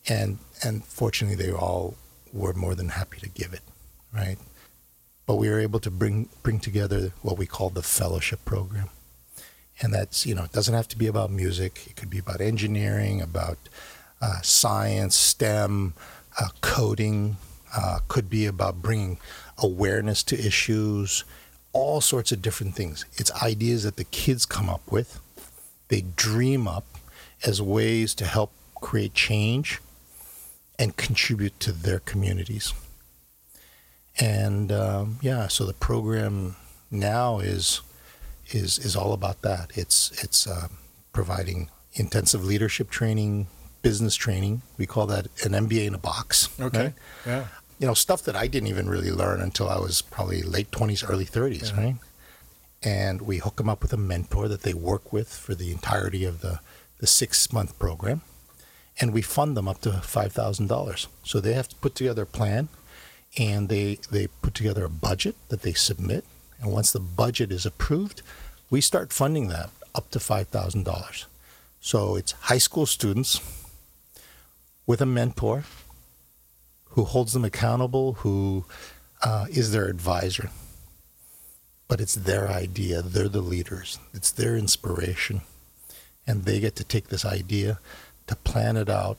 and 0.07 0.39
and 0.63 0.83
fortunately 0.85 1.35
they 1.35 1.51
all 1.51 1.95
were 2.33 2.53
more 2.53 2.75
than 2.75 2.89
happy 2.89 3.19
to 3.19 3.29
give 3.29 3.53
it 3.53 3.61
right? 4.13 4.37
But 5.25 5.35
we 5.35 5.49
were 5.49 5.59
able 5.59 5.79
to 5.81 5.91
bring 5.91 6.29
bring 6.43 6.59
together 6.59 7.11
what 7.21 7.37
we 7.37 7.45
call 7.45 7.69
the 7.69 7.83
fellowship 7.83 8.43
program. 8.45 8.89
And 9.81 9.93
that's 9.93 10.25
you 10.25 10.33
know 10.33 10.43
it 10.43 10.51
doesn't 10.53 10.73
have 10.73 10.87
to 10.89 10.97
be 10.97 11.07
about 11.07 11.29
music. 11.31 11.81
It 11.87 11.95
could 11.95 12.09
be 12.09 12.17
about 12.19 12.41
engineering 12.41 13.21
about 13.21 13.57
uh, 14.21 14.41
science 14.41 15.15
stem 15.15 15.93
uh, 16.39 16.49
coding 16.61 17.37
uh, 17.75 17.99
could 18.07 18.29
be 18.29 18.45
about 18.45 18.81
bringing 18.81 19.17
awareness 19.57 20.23
to 20.23 20.37
issues 20.37 21.23
all 21.73 22.01
sorts 22.01 22.31
of 22.31 22.41
different 22.41 22.75
things 22.75 23.05
it's 23.17 23.31
ideas 23.43 23.83
that 23.83 23.97
the 23.97 24.03
kids 24.05 24.45
come 24.45 24.69
up 24.69 24.91
with 24.91 25.19
they 25.89 26.01
dream 26.15 26.67
up 26.67 26.85
as 27.45 27.61
ways 27.61 28.13
to 28.15 28.25
help 28.25 28.51
create 28.81 29.13
change 29.13 29.79
and 30.79 30.95
contribute 30.97 31.59
to 31.59 31.71
their 31.71 31.99
communities. 31.99 32.73
And 34.19 34.71
um, 34.71 35.19
yeah, 35.21 35.47
so 35.47 35.65
the 35.65 35.73
program 35.73 36.55
now 36.89 37.39
is 37.39 37.81
is 38.49 38.79
is 38.79 38.95
all 38.95 39.13
about 39.13 39.41
that. 39.41 39.71
It's 39.75 40.11
it's 40.23 40.47
uh, 40.47 40.67
providing 41.13 41.69
intensive 41.93 42.43
leadership 42.43 42.89
training, 42.89 43.47
business 43.81 44.15
training. 44.15 44.61
We 44.77 44.85
call 44.85 45.07
that 45.07 45.27
an 45.45 45.51
MBA 45.53 45.87
in 45.87 45.93
a 45.93 45.97
box. 45.99 46.49
Okay. 46.59 46.83
right? 46.83 46.93
Yeah. 47.25 47.47
you 47.79 47.87
know, 47.87 47.93
stuff 47.93 48.23
that 48.23 48.35
I 48.35 48.47
didn't 48.47 48.69
even 48.69 48.89
really 48.89 49.11
learn 49.11 49.39
until 49.41 49.69
I 49.69 49.77
was 49.79 50.01
probably 50.01 50.41
late 50.41 50.71
20s, 50.71 51.07
early 51.09 51.25
30s, 51.25 51.71
Yeah. 51.75 51.83
right? 51.83 51.95
And 52.83 53.21
we 53.23 53.37
hook 53.37 53.57
them 53.57 53.69
up 53.69 53.81
with 53.81 53.93
a 53.93 53.97
mentor 53.97 54.47
that 54.47 54.61
they 54.61 54.73
work 54.73 55.11
with 55.11 55.29
for 55.33 55.55
the 55.55 55.71
entirety 55.71 56.23
of 56.25 56.41
the, 56.41 56.59
the 56.99 57.07
six 57.07 57.51
month 57.51 57.77
program. 57.79 58.21
And 58.99 59.13
we 59.13 59.21
fund 59.21 59.55
them 59.55 59.67
up 59.67 59.81
to 59.81 59.89
$5,000. 59.89 61.07
So 61.23 61.39
they 61.39 61.53
have 61.53 61.67
to 61.69 61.75
put 61.75 61.95
together 61.95 62.23
a 62.23 62.27
plan 62.27 62.69
and 63.37 63.69
they, 63.69 63.99
they 64.11 64.27
put 64.41 64.53
together 64.55 64.85
a 64.85 64.89
budget 64.89 65.35
that 65.49 65.61
they 65.61 65.73
submit. 65.73 66.23
And 66.59 66.71
once 66.71 66.91
the 66.91 66.99
budget 66.99 67.51
is 67.51 67.65
approved, 67.65 68.21
we 68.69 68.81
start 68.81 69.13
funding 69.13 69.49
that 69.49 69.69
up 69.93 70.09
to 70.11 70.19
$5,000. 70.19 71.25
So 71.79 72.15
it's 72.15 72.31
high 72.33 72.57
school 72.57 72.85
students 72.85 73.39
with 74.87 75.01
a 75.01 75.05
mentor 75.05 75.65
who 76.85 77.03
holds 77.03 77.33
them 77.33 77.45
accountable, 77.45 78.13
who 78.13 78.65
uh, 79.21 79.45
is 79.51 79.71
their 79.71 79.85
advisor. 79.85 80.49
But 81.87 82.01
it's 82.01 82.15
their 82.15 82.47
idea. 82.47 83.01
They're 83.01 83.29
the 83.29 83.41
leaders. 83.41 83.99
It's 84.13 84.31
their 84.31 84.57
inspiration. 84.57 85.41
And 86.25 86.45
they 86.45 86.59
get 86.59 86.75
to 86.77 86.83
take 86.83 87.09
this 87.09 87.23
idea, 87.23 87.79
to 88.25 88.35
plan 88.35 88.75
it 88.77 88.89
out, 88.89 89.17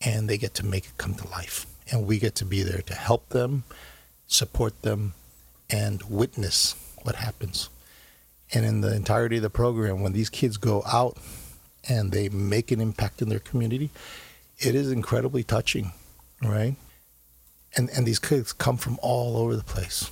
and 0.00 0.28
they 0.28 0.38
get 0.38 0.54
to 0.54 0.64
make 0.64 0.84
it 0.84 0.98
come 0.98 1.14
to 1.14 1.28
life. 1.28 1.66
And 1.90 2.06
we 2.06 2.18
get 2.18 2.34
to 2.36 2.44
be 2.44 2.62
there 2.62 2.82
to 2.82 2.94
help 2.94 3.30
them, 3.30 3.64
support 4.26 4.82
them, 4.82 5.14
and 5.68 6.02
witness 6.04 6.74
what 7.02 7.16
happens. 7.16 7.68
And 8.54 8.64
in 8.64 8.80
the 8.80 8.94
entirety 8.94 9.36
of 9.36 9.42
the 9.42 9.50
program, 9.50 10.00
when 10.02 10.12
these 10.12 10.30
kids 10.30 10.56
go 10.56 10.82
out 10.86 11.18
and 11.88 12.12
they 12.12 12.28
make 12.28 12.70
an 12.70 12.80
impact 12.80 13.20
in 13.20 13.28
their 13.28 13.38
community, 13.38 13.90
it 14.58 14.74
is 14.74 14.90
incredibly 14.90 15.42
touching, 15.42 15.92
right? 16.42 16.76
And 17.76 17.90
and 17.90 18.06
these 18.06 18.18
kids 18.18 18.52
come 18.52 18.76
from 18.76 18.98
all 19.02 19.36
over 19.36 19.56
the 19.56 19.64
place. 19.64 20.10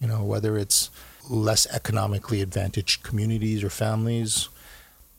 You 0.00 0.08
know, 0.08 0.24
whether 0.24 0.56
it's 0.56 0.90
less 1.28 1.66
economically 1.66 2.40
advantaged 2.40 3.02
communities 3.02 3.62
or 3.62 3.70
families 3.70 4.48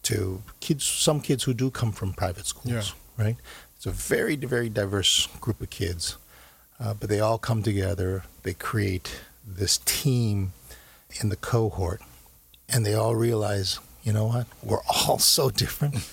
to 0.04 0.42
kids 0.60 0.84
some 0.84 1.22
kids 1.22 1.44
who 1.44 1.54
do 1.54 1.70
come 1.70 1.92
from 1.92 2.14
private 2.14 2.46
schools, 2.48 2.94
right? 3.18 3.38
It's 3.76 3.86
a 3.86 3.92
very 3.92 4.36
very 4.36 4.70
diverse 4.70 5.28
group 5.40 5.62
of 5.62 5.70
kids. 5.70 6.18
Uh, 6.80 6.96
but 6.96 7.10
they 7.10 7.20
all 7.20 7.38
come 7.38 7.62
together, 7.62 8.24
they 8.42 8.56
create 8.56 9.22
this 9.46 9.78
team 9.86 10.54
in 11.22 11.30
the 11.30 11.36
cohort 11.36 12.02
and 12.68 12.84
they 12.86 12.96
all 12.96 13.16
realize, 13.16 13.80
you 14.04 14.14
know 14.14 14.26
what? 14.26 14.48
We're 14.64 14.82
all 14.90 15.20
so 15.36 15.50
different, 15.52 16.10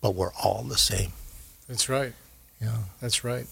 but 0.00 0.14
we're 0.14 0.32
all 0.34 0.62
the 0.62 0.78
same. 0.78 1.12
That's 1.68 1.88
right. 1.88 2.12
Yeah. 2.60 2.76
That's 3.00 3.24
right. 3.24 3.46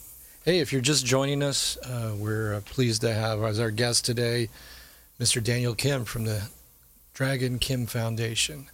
Hey, 0.45 0.61
if 0.61 0.73
you're 0.73 0.81
just 0.81 1.05
joining 1.05 1.43
us, 1.43 1.77
uh, 1.79 2.15
we're 2.17 2.55
uh, 2.55 2.61
pleased 2.65 3.03
to 3.03 3.13
have 3.13 3.43
as 3.43 3.61
our 3.61 3.71
guest 3.71 4.05
today 4.05 4.49
Mr. 5.19 5.43
Daniel 5.43 5.75
Kim 5.75 6.05
from 6.05 6.25
the 6.25 6.49
Dragon 7.13 7.59
Kim 7.59 7.87
Foundation. 7.87 8.71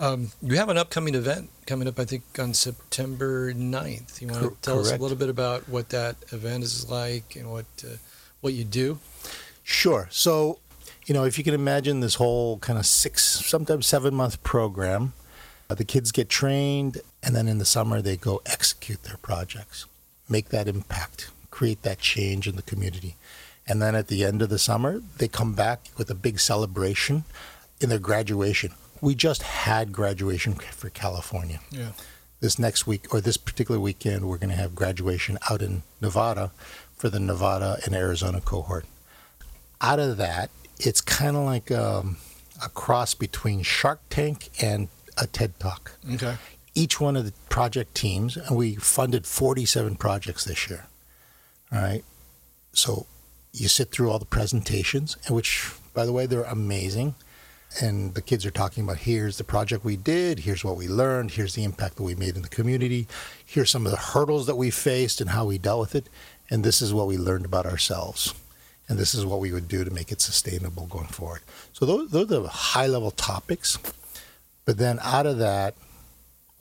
Um, 0.00 0.32
you 0.42 0.56
have 0.56 0.70
an 0.70 0.78
upcoming 0.78 1.14
event 1.14 1.50
coming 1.66 1.86
up, 1.86 1.98
I 2.00 2.04
think, 2.04 2.22
on 2.38 2.54
September 2.54 3.52
9th. 3.52 4.20
You 4.20 4.28
want 4.28 4.40
to 4.40 4.48
Cor- 4.48 4.56
tell 4.62 4.80
us 4.80 4.90
a 4.90 4.96
little 4.96 5.16
bit 5.16 5.28
about 5.28 5.68
what 5.68 5.90
that 5.90 6.16
event 6.32 6.64
is 6.64 6.90
like 6.90 7.36
and 7.36 7.50
what 7.52 7.66
uh, 7.84 7.96
what 8.40 8.54
you 8.54 8.64
do? 8.64 8.98
Sure. 9.62 10.08
So, 10.10 10.58
you 11.06 11.14
know, 11.14 11.24
if 11.24 11.38
you 11.38 11.44
can 11.44 11.54
imagine 11.54 12.00
this 12.00 12.16
whole 12.16 12.58
kind 12.58 12.78
of 12.78 12.86
six, 12.86 13.22
sometimes 13.22 13.86
seven 13.86 14.14
month 14.14 14.42
program, 14.42 15.12
uh, 15.70 15.74
the 15.74 15.84
kids 15.84 16.12
get 16.12 16.28
trained, 16.28 17.00
and 17.24 17.34
then 17.34 17.48
in 17.48 17.58
the 17.58 17.64
summer 17.64 18.00
they 18.02 18.16
go 18.16 18.40
execute 18.46 19.02
their 19.04 19.16
projects, 19.16 19.86
make 20.28 20.50
that 20.50 20.68
impact, 20.68 21.30
create 21.50 21.82
that 21.82 21.98
change 21.98 22.46
in 22.46 22.56
the 22.56 22.62
community. 22.62 23.16
And 23.66 23.80
then 23.80 23.94
at 23.94 24.08
the 24.08 24.24
end 24.24 24.42
of 24.42 24.50
the 24.50 24.58
summer, 24.58 25.00
they 25.18 25.28
come 25.28 25.54
back 25.54 25.86
with 25.96 26.10
a 26.10 26.14
big 26.14 26.38
celebration 26.38 27.24
in 27.80 27.88
their 27.88 27.98
graduation. 27.98 28.72
We 29.00 29.14
just 29.14 29.42
had 29.42 29.92
graduation 29.92 30.54
for 30.54 30.90
California. 30.90 31.60
Yeah. 31.70 31.92
this 32.40 32.58
next 32.58 32.86
week 32.86 33.12
or 33.12 33.22
this 33.22 33.38
particular 33.38 33.80
weekend, 33.80 34.28
we're 34.28 34.36
going 34.36 34.50
to 34.50 34.56
have 34.56 34.74
graduation 34.74 35.38
out 35.50 35.62
in 35.62 35.82
Nevada 36.02 36.50
for 36.94 37.08
the 37.08 37.18
Nevada 37.18 37.78
and 37.86 37.94
Arizona 37.94 38.40
cohort. 38.42 38.84
Out 39.80 39.98
of 39.98 40.18
that, 40.18 40.50
it's 40.78 41.00
kind 41.00 41.36
of 41.36 41.44
like 41.44 41.70
um, 41.70 42.18
a 42.62 42.68
cross 42.68 43.14
between 43.14 43.62
Shark 43.62 44.00
Tank 44.10 44.50
and 44.60 44.88
a 45.16 45.26
TED 45.26 45.58
Talk. 45.58 45.92
Okay. 46.14 46.36
Each 46.74 47.00
one 47.00 47.16
of 47.16 47.24
the 47.24 47.32
project 47.48 47.94
teams, 47.94 48.36
and 48.36 48.56
we 48.56 48.74
funded 48.74 49.26
47 49.26 49.96
projects 49.96 50.44
this 50.44 50.68
year. 50.68 50.86
All 51.72 51.80
right. 51.80 52.04
So 52.72 53.06
you 53.52 53.68
sit 53.68 53.90
through 53.92 54.10
all 54.10 54.18
the 54.18 54.24
presentations, 54.24 55.16
which, 55.28 55.70
by 55.92 56.04
the 56.04 56.12
way, 56.12 56.26
they're 56.26 56.42
amazing 56.42 57.14
and 57.80 58.14
the 58.14 58.22
kids 58.22 58.46
are 58.46 58.50
talking 58.50 58.84
about 58.84 58.98
here's 58.98 59.38
the 59.38 59.44
project 59.44 59.84
we 59.84 59.96
did, 59.96 60.40
here's 60.40 60.64
what 60.64 60.76
we 60.76 60.86
learned, 60.86 61.32
here's 61.32 61.54
the 61.54 61.64
impact 61.64 61.96
that 61.96 62.02
we 62.02 62.14
made 62.14 62.36
in 62.36 62.42
the 62.42 62.48
community, 62.48 63.06
here's 63.44 63.70
some 63.70 63.84
of 63.86 63.92
the 63.92 63.98
hurdles 63.98 64.46
that 64.46 64.56
we 64.56 64.70
faced 64.70 65.20
and 65.20 65.30
how 65.30 65.44
we 65.44 65.58
dealt 65.58 65.80
with 65.80 65.94
it, 65.94 66.08
and 66.50 66.64
this 66.64 66.80
is 66.80 66.94
what 66.94 67.06
we 67.06 67.16
learned 67.16 67.44
about 67.44 67.66
ourselves. 67.66 68.34
And 68.86 68.98
this 68.98 69.14
is 69.14 69.24
what 69.24 69.40
we 69.40 69.50
would 69.50 69.66
do 69.66 69.82
to 69.82 69.90
make 69.90 70.12
it 70.12 70.20
sustainable 70.20 70.86
going 70.86 71.06
forward. 71.06 71.40
So 71.72 71.86
those, 71.86 72.10
those 72.10 72.30
are 72.30 72.40
the 72.40 72.48
high 72.48 72.86
level 72.86 73.10
topics. 73.10 73.78
But 74.66 74.76
then 74.76 74.98
out 75.02 75.24
of 75.24 75.38
that, 75.38 75.74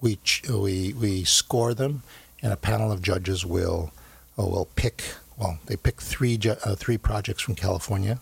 we, 0.03 0.17
ch- 0.17 0.43
we, 0.49 0.93
we 0.93 1.23
score 1.23 1.73
them, 1.73 2.03
and 2.43 2.51
a 2.51 2.57
panel 2.57 2.91
of 2.91 3.01
judges 3.01 3.45
will, 3.45 3.91
uh, 4.37 4.45
will 4.45 4.67
pick, 4.75 5.01
well, 5.37 5.57
they 5.67 5.77
pick 5.77 6.01
three, 6.01 6.37
ju- 6.37 6.57
uh, 6.65 6.75
three 6.75 6.97
projects 6.97 7.41
from 7.41 7.55
California 7.55 8.19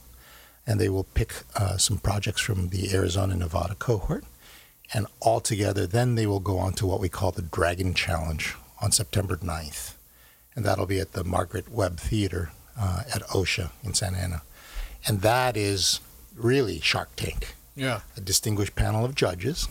and 0.68 0.80
they 0.80 0.90
will 0.90 1.06
pick 1.06 1.34
uh, 1.56 1.76
some 1.78 1.98
projects 1.98 2.40
from 2.40 2.70
the 2.70 2.94
Arizona 2.94 3.36
Nevada 3.36 3.74
cohort. 3.74 4.24
And 4.94 5.08
all 5.20 5.40
together, 5.40 5.88
then 5.88 6.14
they 6.14 6.28
will 6.28 6.40
go 6.40 6.60
on 6.60 6.74
to 6.74 6.86
what 6.86 7.00
we 7.00 7.10
call 7.10 7.32
the 7.32 7.42
Dragon 7.42 7.96
Challenge 7.96 8.56
on 8.80 8.92
September 8.92 9.36
9th. 9.38 9.96
And 10.56 10.64
that'll 10.64 10.86
be 10.86 11.00
at 11.00 11.14
the 11.14 11.24
Margaret 11.24 11.72
Webb 11.72 11.98
Theater 12.00 12.52
uh, 12.80 13.02
at 13.14 13.24
OCSA 13.30 13.72
in 13.84 13.96
Santa 13.96 14.20
Ana. 14.20 14.42
And 15.08 15.22
that 15.22 15.58
is 15.58 16.00
really 16.36 16.80
Shark 16.80 17.10
Tank, 17.16 17.56
Yeah. 17.76 18.02
a 18.16 18.22
distinguished 18.22 18.76
panel 18.76 19.04
of 19.04 19.16
judges, 19.16 19.68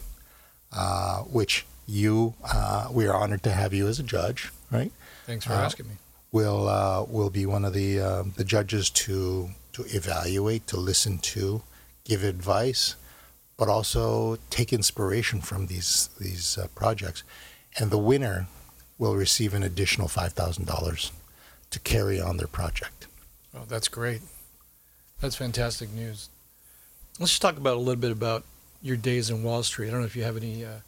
uh, 0.73 1.19
which 1.21 1.67
you, 1.91 2.35
uh, 2.45 2.89
we 2.93 3.07
are 3.07 3.15
honored 3.15 3.43
to 3.43 3.51
have 3.51 3.75
you 3.75 3.89
as 3.89 3.99
a 3.99 4.03
judge, 4.03 4.53
right? 4.71 4.93
Thanks 5.27 5.45
for 5.45 5.53
Uh, 5.53 5.65
asking 5.67 5.89
me. 5.89 5.95
will 6.33 6.69
uh, 6.69 7.03
will 7.05 7.31
be 7.31 7.45
one 7.47 7.65
of 7.65 7.73
the 7.75 8.01
um, 8.01 8.33
the 8.37 8.45
judges 8.45 8.89
to 8.91 9.51
to 9.73 9.83
evaluate, 9.89 10.67
to 10.69 10.77
listen 10.77 11.19
to, 11.19 11.63
give 12.05 12.23
advice, 12.23 12.95
but 13.57 13.69
also 13.69 14.39
take 14.51 14.73
inspiration 14.73 15.41
from 15.41 15.67
these 15.67 16.09
these 16.21 16.57
uh, 16.59 16.69
projects. 16.75 17.23
And 17.79 17.91
the 17.91 17.99
winner 17.99 18.47
will 18.99 19.17
receive 19.17 19.53
an 19.55 19.63
additional 19.63 20.09
five 20.09 20.33
thousand 20.33 20.67
dollars 20.67 21.13
to 21.71 21.79
carry 21.81 22.21
on 22.21 22.37
their 22.37 22.49
project. 22.49 23.07
Oh, 23.55 23.65
that's 23.69 23.89
great. 23.89 24.23
That's 25.21 25.37
fantastic 25.37 25.91
news. 25.93 26.29
Let's 27.19 27.33
just 27.33 27.43
talk 27.43 27.57
about 27.57 27.77
a 27.77 27.81
little 27.81 28.01
bit 28.01 28.13
about 28.13 28.45
your 28.83 28.97
days 28.97 29.29
in 29.31 29.43
Wall 29.43 29.63
Street. 29.63 29.89
I 29.89 29.91
don't 29.91 30.01
know 30.01 30.07
if 30.07 30.17
you 30.17 30.25
have 30.25 30.37
any 30.37 30.65
uh, 30.65 30.81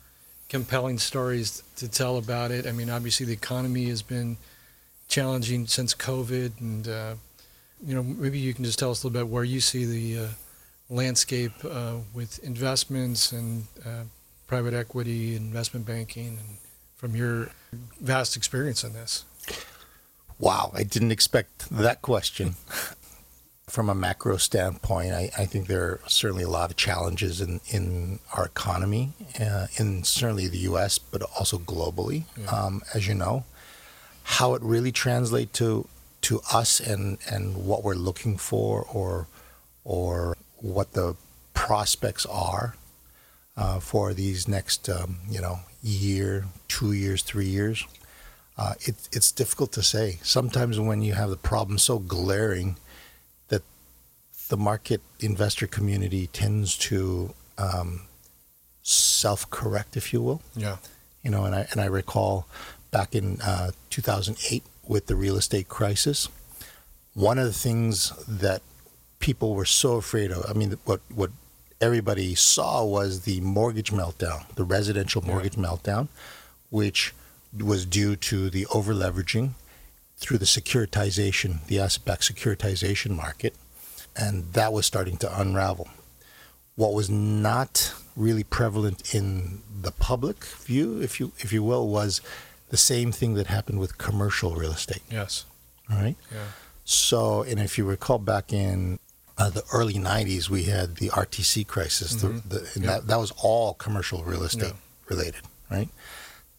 compelling 0.52 0.98
stories 0.98 1.62
to 1.76 1.88
tell 1.88 2.18
about 2.18 2.50
it. 2.50 2.66
I 2.66 2.72
mean, 2.72 2.90
obviously 2.90 3.24
the 3.24 3.32
economy 3.32 3.86
has 3.86 4.02
been 4.02 4.36
challenging 5.08 5.66
since 5.66 5.94
COVID, 5.94 6.60
and 6.60 6.86
uh, 6.86 7.14
you 7.82 7.94
know 7.94 8.02
maybe 8.02 8.38
you 8.38 8.52
can 8.52 8.62
just 8.62 8.78
tell 8.78 8.90
us 8.90 9.02
a 9.02 9.06
little 9.06 9.18
bit 9.18 9.32
where 9.32 9.44
you 9.44 9.60
see 9.60 9.86
the 9.86 10.26
uh, 10.26 10.28
landscape 10.90 11.52
uh, 11.64 11.94
with 12.12 12.38
investments 12.44 13.32
and 13.32 13.66
uh, 13.86 14.04
private 14.46 14.74
equity, 14.74 15.36
investment 15.36 15.86
banking, 15.86 16.26
and 16.26 16.58
from 16.96 17.16
your 17.16 17.48
vast 18.02 18.36
experience 18.36 18.84
in 18.84 18.92
this. 18.92 19.24
Wow, 20.38 20.70
I 20.74 20.82
didn't 20.82 21.12
expect 21.12 21.70
that 21.70 22.02
question. 22.02 22.56
From 23.68 23.88
a 23.88 23.94
macro 23.94 24.36
standpoint, 24.38 25.12
I, 25.12 25.30
I 25.38 25.46
think 25.46 25.66
there 25.68 25.82
are 25.84 26.00
certainly 26.08 26.42
a 26.42 26.48
lot 26.48 26.70
of 26.70 26.76
challenges 26.76 27.40
in, 27.40 27.60
in 27.70 28.18
our 28.34 28.44
economy, 28.46 29.12
uh, 29.40 29.68
in 29.76 30.02
certainly 30.02 30.48
the 30.48 30.58
U.S., 30.58 30.98
but 30.98 31.22
also 31.38 31.58
globally, 31.58 32.24
Yeah. 32.36 32.46
um, 32.50 32.82
as 32.92 33.06
you 33.06 33.14
know. 33.14 33.44
How 34.24 34.54
it 34.54 34.62
really 34.62 34.92
translates 34.92 35.52
to 35.58 35.86
to 36.22 36.40
us 36.52 36.78
and, 36.80 37.18
and 37.28 37.56
what 37.66 37.82
we're 37.82 37.94
looking 37.94 38.36
for, 38.36 38.82
or 38.92 39.26
or 39.84 40.36
what 40.58 40.92
the 40.92 41.16
prospects 41.54 42.24
are 42.26 42.76
uh, 43.56 43.80
for 43.80 44.12
these 44.14 44.46
next 44.48 44.88
um, 44.88 45.18
you 45.28 45.40
know 45.40 45.60
year, 45.82 46.46
two 46.68 46.92
years, 46.92 47.22
three 47.22 47.46
years. 47.48 47.84
Uh, 48.58 48.74
it, 48.82 49.08
it's 49.12 49.32
difficult 49.32 49.72
to 49.72 49.82
say. 49.82 50.18
Sometimes 50.22 50.78
when 50.78 51.00
you 51.02 51.14
have 51.14 51.30
the 51.30 51.36
problem 51.36 51.78
so 51.78 51.98
glaring 51.98 52.76
the 54.52 54.56
market 54.58 55.00
investor 55.18 55.66
community 55.66 56.26
tends 56.26 56.76
to 56.76 57.32
um, 57.56 58.02
self-correct, 58.82 59.96
if 59.96 60.12
you 60.12 60.20
will. 60.20 60.42
Yeah. 60.54 60.76
You 61.22 61.30
know, 61.30 61.46
and 61.46 61.54
I 61.54 61.66
and 61.70 61.80
I 61.80 61.86
recall 61.86 62.46
back 62.90 63.14
in 63.14 63.40
uh, 63.40 63.70
2008 63.88 64.62
with 64.86 65.06
the 65.06 65.16
real 65.16 65.38
estate 65.38 65.70
crisis, 65.70 66.28
one 67.14 67.38
of 67.38 67.46
the 67.46 67.54
things 67.66 68.12
that 68.28 68.60
people 69.20 69.54
were 69.54 69.64
so 69.64 69.94
afraid 69.94 70.30
of. 70.30 70.44
I 70.46 70.52
mean, 70.52 70.76
what 70.84 71.00
what 71.14 71.30
everybody 71.80 72.34
saw 72.34 72.84
was 72.84 73.22
the 73.22 73.40
mortgage 73.40 73.90
meltdown, 73.90 74.40
the 74.56 74.64
residential 74.64 75.22
Yeah. 75.22 75.30
mortgage 75.32 75.56
meltdown, 75.56 76.08
which 76.68 77.14
was 77.58 77.86
due 77.86 78.16
to 78.16 78.50
the 78.50 78.66
overleveraging 78.66 79.54
through 80.18 80.36
the 80.44 80.44
securitization, 80.58 81.64
the 81.68 81.78
asset-backed 81.80 82.22
securitization 82.30 83.16
market, 83.16 83.54
and 84.16 84.52
that 84.52 84.72
was 84.72 84.86
starting 84.86 85.16
to 85.18 85.40
unravel. 85.40 85.88
What 86.76 86.94
was 86.94 87.10
not 87.10 87.92
really 88.16 88.44
prevalent 88.44 89.14
in 89.14 89.60
the 89.82 89.90
public 89.92 90.44
view, 90.44 91.00
if 91.00 91.18
you 91.20 91.32
if 91.38 91.52
you 91.52 91.62
will, 91.62 91.88
was 91.88 92.20
the 92.70 92.76
same 92.76 93.12
thing 93.12 93.34
that 93.34 93.46
happened 93.48 93.78
with 93.78 93.98
commercial 93.98 94.54
real 94.54 94.72
estate. 94.72 95.02
Yes. 95.10 95.44
All 95.90 95.98
right. 95.98 96.16
Yeah. 96.32 96.38
So, 96.84 97.42
and 97.42 97.60
if 97.60 97.76
you 97.78 97.84
recall 97.84 98.18
back 98.18 98.52
in 98.52 98.98
uh, 99.38 99.50
the 99.50 99.62
early 99.72 99.94
90s, 99.94 100.48
we 100.48 100.64
had 100.64 100.96
the 100.96 101.08
RTC 101.10 101.66
crisis. 101.66 102.14
Mhm. 102.14 102.20
The, 102.48 102.58
the, 102.58 102.70
and 102.74 102.84
Yeah. 102.84 102.90
that, 102.90 103.06
that 103.08 103.16
was 103.18 103.32
all 103.42 103.74
commercial 103.74 104.24
real 104.24 104.42
estate 104.42 104.68
Yeah. 104.74 105.08
related, 105.08 105.42
right? 105.70 105.88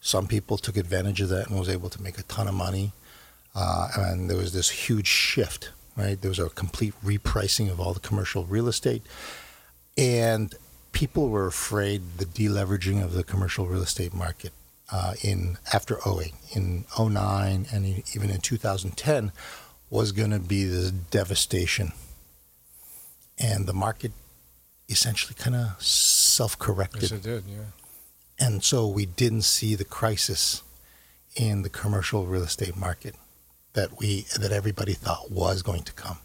Some 0.00 0.26
people 0.28 0.58
took 0.58 0.76
advantage 0.76 1.20
of 1.20 1.28
that 1.30 1.48
and 1.48 1.58
was 1.58 1.68
able 1.68 1.88
to 1.90 2.00
make 2.02 2.18
a 2.18 2.22
ton 2.24 2.46
of 2.48 2.54
money. 2.54 2.92
Uh, 3.54 3.88
and 3.96 4.28
there 4.28 4.36
was 4.36 4.52
this 4.52 4.68
huge 4.70 5.06
shift, 5.06 5.70
right? 5.96 6.20
There 6.20 6.28
was 6.28 6.38
a 6.38 6.48
complete 6.48 6.94
repricing 7.04 7.70
of 7.70 7.80
all 7.80 7.92
the 7.92 8.00
commercial 8.00 8.44
real 8.44 8.68
estate. 8.68 9.02
And 9.96 10.54
people 10.92 11.28
were 11.28 11.46
afraid 11.46 12.18
the 12.18 12.24
deleveraging 12.24 13.02
of 13.02 13.12
the 13.12 13.24
commercial 13.24 13.66
real 13.66 13.82
estate 13.82 14.14
market 14.14 14.52
uh, 14.90 15.14
in 15.22 15.58
after 15.72 15.98
08, 16.06 16.32
in 16.52 16.84
09, 16.98 17.66
and 17.72 18.02
even 18.14 18.30
in 18.30 18.40
2010 18.40 19.32
was 19.90 20.12
going 20.12 20.30
to 20.30 20.40
be 20.40 20.64
this 20.64 20.90
devastation. 20.90 21.92
And 23.38 23.66
the 23.66 23.72
market 23.72 24.12
essentially 24.88 25.34
kind 25.34 25.56
of 25.56 25.82
self 25.82 26.58
corrected. 26.58 27.02
Yes, 27.02 27.12
it 27.12 27.22
did. 27.22 27.44
Yeah. 27.46 27.64
And 28.38 28.62
so 28.62 28.86
we 28.86 29.06
didn't 29.06 29.42
see 29.42 29.74
the 29.74 29.84
crisis 29.84 30.62
in 31.36 31.62
the 31.62 31.68
commercial 31.68 32.26
real 32.26 32.42
estate 32.42 32.76
market 32.76 33.14
that 33.74 33.98
we 33.98 34.26
that 34.38 34.52
everybody 34.52 34.94
thought 34.94 35.30
was 35.30 35.62
going 35.62 35.82
to 35.82 35.92
come. 35.92 36.18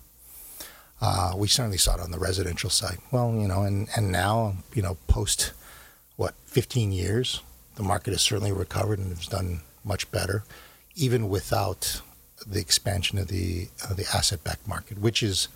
Uh, 1.01 1.33
we 1.35 1.47
certainly 1.47 1.77
saw 1.77 1.95
it 1.95 2.01
on 2.01 2.11
the 2.11 2.19
residential 2.19 2.69
side. 2.69 2.97
Well, 3.11 3.33
you 3.33 3.47
know, 3.47 3.63
and, 3.63 3.87
and 3.95 4.11
now, 4.11 4.55
you 4.73 4.81
know, 4.81 4.97
post 5.07 5.53
what, 6.17 6.33
15 6.45 6.91
years, 6.91 7.41
the 7.75 7.83
market 7.83 8.11
has 8.11 8.21
certainly 8.21 8.51
recovered 8.51 8.99
and 8.99 9.15
has 9.15 9.25
done 9.27 9.61
much 9.85 10.11
better, 10.11 10.43
even 10.95 11.29
without 11.29 12.01
the 12.45 12.59
expansion 12.59 13.17
of 13.17 13.27
the 13.27 13.69
of 13.89 13.95
the 13.97 14.05
asset-backed 14.13 14.67
market, 14.67 14.97
which 14.99 15.23
is 15.23 15.47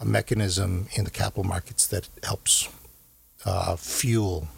a 0.00 0.04
mechanism 0.04 0.86
in 0.94 1.04
the 1.04 1.10
capital 1.10 1.44
markets 1.44 1.86
that 1.88 2.08
helps 2.24 2.68
uh, 3.44 3.74
fuel 3.76 4.48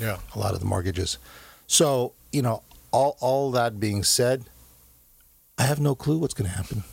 Yeah. 0.00 0.18
a 0.34 0.38
lot 0.38 0.54
of 0.54 0.60
the 0.60 0.66
mortgages. 0.66 1.18
So, 1.66 2.12
you 2.32 2.42
know, 2.42 2.62
all, 2.92 3.16
all 3.20 3.50
that 3.52 3.78
being 3.78 4.02
said, 4.04 4.44
I 5.60 5.64
have 5.64 5.78
no 5.78 5.94
clue 5.94 6.16
what's 6.16 6.32
going 6.32 6.50
to 6.50 6.56
happen, 6.56 6.84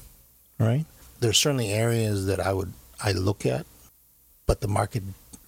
right? 0.60 0.86
There's 1.22 1.38
certainly 1.38 1.72
areas 1.72 2.26
that 2.26 2.42
I 2.42 2.52
would, 2.52 2.74
I 3.02 3.14
look 3.14 3.46
at, 3.46 3.66
but 4.46 4.60
the 4.60 4.68
market 4.68 5.04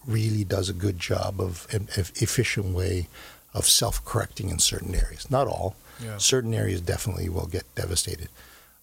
really 0.08 0.46
does 0.46 0.70
a 0.70 0.74
good 0.74 0.98
job 1.00 1.42
of 1.42 1.68
an 1.72 1.90
efficient 1.98 2.68
way 2.68 3.10
of 3.54 3.66
self-correcting 3.66 4.50
in 4.50 4.60
certain 4.60 4.96
areas. 4.96 5.30
Not 5.30 5.48
all. 5.48 5.76
Yeah. 6.02 6.16
Certain 6.18 6.54
areas 6.54 6.80
definitely 6.80 7.28
will 7.28 7.48
get 7.48 7.66
devastated. 7.76 8.30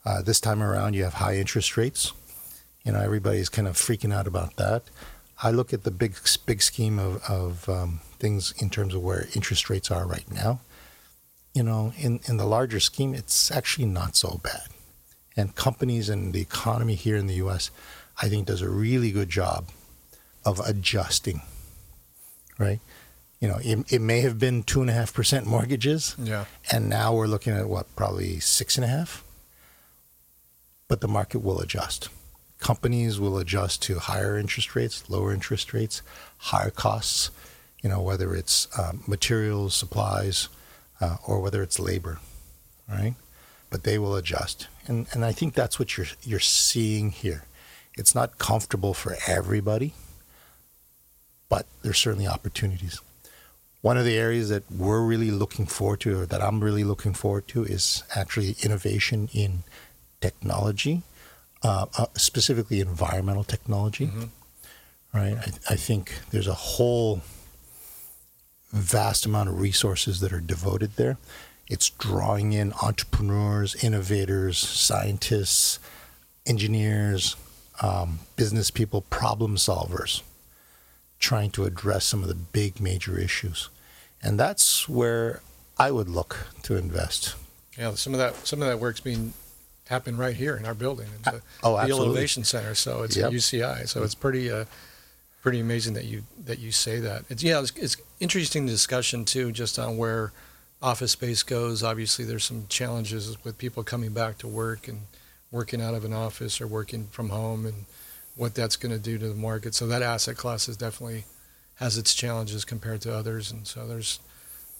Uh, 0.04 0.20
this 0.20 0.38
time 0.38 0.62
around, 0.62 0.92
you 0.92 1.04
have 1.04 1.14
high 1.14 1.36
interest 1.36 1.78
rates. 1.78 2.12
You 2.84 2.92
know, 2.92 3.00
everybody's 3.00 3.48
kind 3.48 3.66
of 3.66 3.76
freaking 3.76 4.12
out 4.12 4.26
about 4.26 4.56
that. 4.56 4.82
I 5.42 5.50
look 5.50 5.72
at 5.72 5.84
the 5.84 5.90
big 5.90 6.14
big 6.44 6.60
scheme 6.60 6.98
of, 6.98 7.24
of 7.24 7.68
um, 7.70 8.00
things 8.18 8.52
in 8.58 8.68
terms 8.68 8.94
of 8.94 9.02
where 9.02 9.28
interest 9.34 9.70
rates 9.70 9.90
are 9.90 10.06
right 10.06 10.30
now. 10.30 10.60
You 11.56 11.62
know, 11.62 11.94
in, 11.96 12.20
in 12.28 12.36
the 12.36 12.44
larger 12.44 12.80
scheme, 12.80 13.14
it's 13.14 13.50
actually 13.50 13.86
not 13.86 14.14
so 14.14 14.40
bad. 14.42 14.68
And 15.38 15.54
companies 15.54 16.10
and 16.10 16.34
the 16.34 16.40
economy 16.42 16.94
here 16.96 17.16
in 17.16 17.26
the 17.28 17.34
U.S., 17.46 17.70
I 18.20 18.28
think, 18.28 18.46
does 18.46 18.60
a 18.60 18.68
really 18.68 19.10
good 19.10 19.30
job 19.30 19.70
of 20.44 20.60
adjusting. 20.60 21.40
Right? 22.58 22.80
You 23.40 23.48
know, 23.48 23.58
it, 23.62 23.90
it 23.90 24.00
may 24.02 24.20
have 24.20 24.38
been 24.38 24.64
two 24.64 24.82
and 24.82 24.90
a 24.90 24.92
half 24.92 25.14
percent 25.14 25.46
mortgages, 25.46 26.14
Yeah. 26.18 26.44
and 26.70 26.90
now 26.90 27.14
we're 27.14 27.26
looking 27.26 27.54
at 27.54 27.70
what 27.70 27.86
probably 27.96 28.38
six 28.38 28.76
and 28.76 28.84
a 28.84 28.88
half. 28.88 29.24
But 30.88 31.00
the 31.00 31.08
market 31.08 31.38
will 31.38 31.60
adjust. 31.60 32.10
Companies 32.60 33.18
will 33.18 33.38
adjust 33.38 33.80
to 33.84 33.98
higher 33.98 34.36
interest 34.38 34.76
rates, 34.76 35.08
lower 35.08 35.32
interest 35.32 35.72
rates, 35.72 36.02
higher 36.36 36.70
costs. 36.70 37.30
You 37.82 37.88
know, 37.88 38.02
whether 38.02 38.34
it's 38.34 38.68
um, 38.78 39.04
materials, 39.06 39.74
supplies, 39.74 40.48
uh, 41.00 41.16
or 41.26 41.40
whether 41.40 41.62
it's 41.62 41.78
labor, 41.78 42.18
right? 42.88 43.14
But 43.70 43.82
they 43.82 43.98
will 43.98 44.14
adjust, 44.16 44.68
and 44.86 45.06
and 45.12 45.24
I 45.24 45.32
think 45.32 45.54
that's 45.54 45.78
what 45.78 45.96
you're 45.96 46.06
you're 46.22 46.40
seeing 46.40 47.10
here. 47.10 47.44
It's 47.96 48.14
not 48.14 48.38
comfortable 48.38 48.94
for 48.94 49.16
everybody, 49.26 49.94
but 51.48 51.66
there's 51.82 51.98
certainly 51.98 52.26
opportunities. 52.26 53.00
One 53.82 53.96
of 53.96 54.04
the 54.04 54.16
areas 54.16 54.48
that 54.48 54.64
we're 54.70 55.02
really 55.02 55.30
looking 55.30 55.66
forward 55.66 56.00
to, 56.00 56.20
or 56.20 56.26
that 56.26 56.42
I'm 56.42 56.62
really 56.62 56.84
looking 56.84 57.14
forward 57.14 57.46
to, 57.48 57.64
is 57.64 58.02
actually 58.14 58.56
innovation 58.62 59.28
in 59.32 59.62
technology, 60.20 61.02
uh, 61.62 61.86
uh, 61.96 62.06
specifically 62.16 62.80
environmental 62.80 63.44
technology. 63.44 64.06
Mhm. 64.08 64.28
Right? 65.14 65.36
I, 65.38 65.74
I 65.74 65.76
think 65.76 66.12
there's 66.30 66.48
a 66.48 66.54
whole 66.54 67.22
vast 68.76 69.26
amount 69.26 69.48
of 69.48 69.60
resources 69.60 70.20
that 70.20 70.32
are 70.32 70.40
devoted 70.40 70.96
there. 70.96 71.16
It's 71.68 71.90
drawing 71.90 72.52
in 72.52 72.72
entrepreneurs, 72.82 73.74
innovators, 73.82 74.58
scientists, 74.58 75.78
engineers, 76.46 77.36
um, 77.82 78.20
business 78.36 78.70
people, 78.70 79.00
problem 79.02 79.56
solvers, 79.56 80.22
trying 81.18 81.50
to 81.52 81.64
address 81.64 82.04
some 82.04 82.22
of 82.22 82.28
the 82.28 82.34
big 82.34 82.80
major 82.80 83.18
issues. 83.18 83.68
And 84.22 84.38
that's 84.38 84.88
where 84.88 85.40
I 85.76 85.90
would 85.90 86.08
look 86.08 86.46
to 86.62 86.76
invest. 86.76 87.34
Yeah. 87.76 87.94
Some 87.94 88.14
of 88.14 88.18
that 88.18 88.46
some 88.46 88.62
of 88.62 88.68
that 88.68 88.78
work's 88.78 89.00
being 89.00 89.32
happened 89.88 90.18
right 90.18 90.34
here 90.34 90.56
in 90.56 90.64
our 90.64 90.74
building, 90.74 91.06
in 91.14 91.22
the 91.22 91.42
Oh, 91.62 91.76
the. 91.76 92.04
Innovation 92.04 92.44
Center. 92.44 92.74
So 92.74 93.02
it's 93.02 93.16
Yep. 93.16 93.26
at 93.26 93.32
UCI. 93.32 93.88
So 93.88 94.02
it's 94.02 94.14
pretty 94.14 94.50
uh, 94.50 94.64
pretty 95.46 95.60
amazing 95.60 95.94
that 95.94 96.06
you 96.06 96.24
that 96.44 96.58
you 96.58 96.72
say 96.72 96.98
that. 96.98 97.22
It's 97.30 97.40
yeah. 97.40 97.60
It's, 97.60 97.70
it's 97.76 97.96
interesting 98.18 98.66
discussion 98.66 99.24
too, 99.24 99.52
just 99.52 99.78
on 99.78 99.96
where 99.96 100.32
office 100.82 101.12
space 101.12 101.44
goes. 101.44 101.84
Obviously, 101.84 102.24
there's 102.24 102.42
some 102.42 102.66
challenges 102.68 103.36
with 103.44 103.56
people 103.56 103.84
coming 103.84 104.12
back 104.12 104.38
to 104.38 104.48
work 104.48 104.88
and 104.88 105.02
working 105.52 105.80
out 105.80 105.94
of 105.94 106.04
an 106.04 106.12
office 106.12 106.60
or 106.60 106.66
working 106.66 107.06
from 107.12 107.28
home, 107.28 107.64
and 107.64 107.84
what 108.34 108.56
that's 108.56 108.74
going 108.74 108.90
to 108.90 108.98
do 108.98 109.18
to 109.18 109.28
the 109.28 109.36
market. 109.36 109.72
So 109.76 109.86
that 109.86 110.02
asset 110.02 110.36
class 110.36 110.68
is 110.68 110.76
definitely 110.76 111.26
has 111.76 111.96
its 111.96 112.12
challenges 112.12 112.64
compared 112.64 113.00
to 113.02 113.14
others, 113.14 113.52
and 113.52 113.68
so 113.68 113.86
there's. 113.86 114.18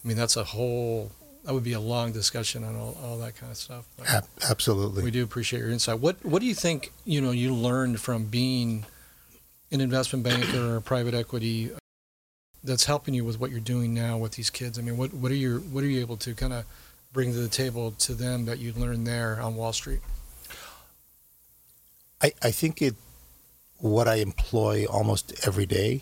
I 0.03 0.07
mean, 0.09 0.17
that's 0.17 0.35
a 0.35 0.43
whole. 0.43 1.13
That 1.45 1.53
would 1.53 1.63
be 1.63 1.71
a 1.71 1.79
long 1.79 2.11
discussion 2.11 2.65
on 2.65 2.75
all, 2.75 2.97
all 3.01 3.17
that 3.19 3.37
kind 3.37 3.53
of 3.53 3.57
stuff. 3.57 3.85
But 3.95 4.27
absolutely. 4.49 5.01
we 5.01 5.11
do 5.11 5.23
appreciate 5.23 5.61
your 5.61 5.69
insight. 5.69 6.01
What 6.01 6.25
What 6.25 6.41
do 6.41 6.45
you 6.45 6.55
think? 6.55 6.91
You 7.05 7.21
know, 7.21 7.31
you 7.31 7.53
learned 7.55 8.01
from 8.01 8.25
being 8.25 8.85
an 9.71 9.81
investment 9.81 10.23
banker 10.23 10.75
or 10.75 10.81
private 10.81 11.13
equity 11.13 11.71
that's 12.63 12.85
helping 12.85 13.13
you 13.13 13.23
with 13.23 13.39
what 13.39 13.51
you're 13.51 13.59
doing 13.59 13.93
now 13.93 14.17
with 14.17 14.33
these 14.33 14.49
kids. 14.49 14.77
I 14.77 14.81
mean, 14.81 14.97
what 14.97 15.13
what 15.13 15.31
are 15.31 15.35
you 15.35 15.59
what 15.71 15.83
are 15.83 15.87
you 15.87 16.01
able 16.01 16.17
to 16.17 16.33
kind 16.33 16.53
of 16.53 16.65
bring 17.13 17.31
to 17.31 17.39
the 17.39 17.47
table 17.47 17.91
to 17.91 18.13
them 18.13 18.45
that 18.45 18.59
you 18.59 18.73
learned 18.73 19.07
there 19.07 19.39
on 19.41 19.55
Wall 19.55 19.73
Street? 19.73 20.01
I, 22.21 22.33
I 22.41 22.51
think 22.51 22.81
it 22.81 22.95
what 23.79 24.07
I 24.07 24.15
employ 24.15 24.85
almost 24.85 25.33
every 25.45 25.65
day 25.65 26.01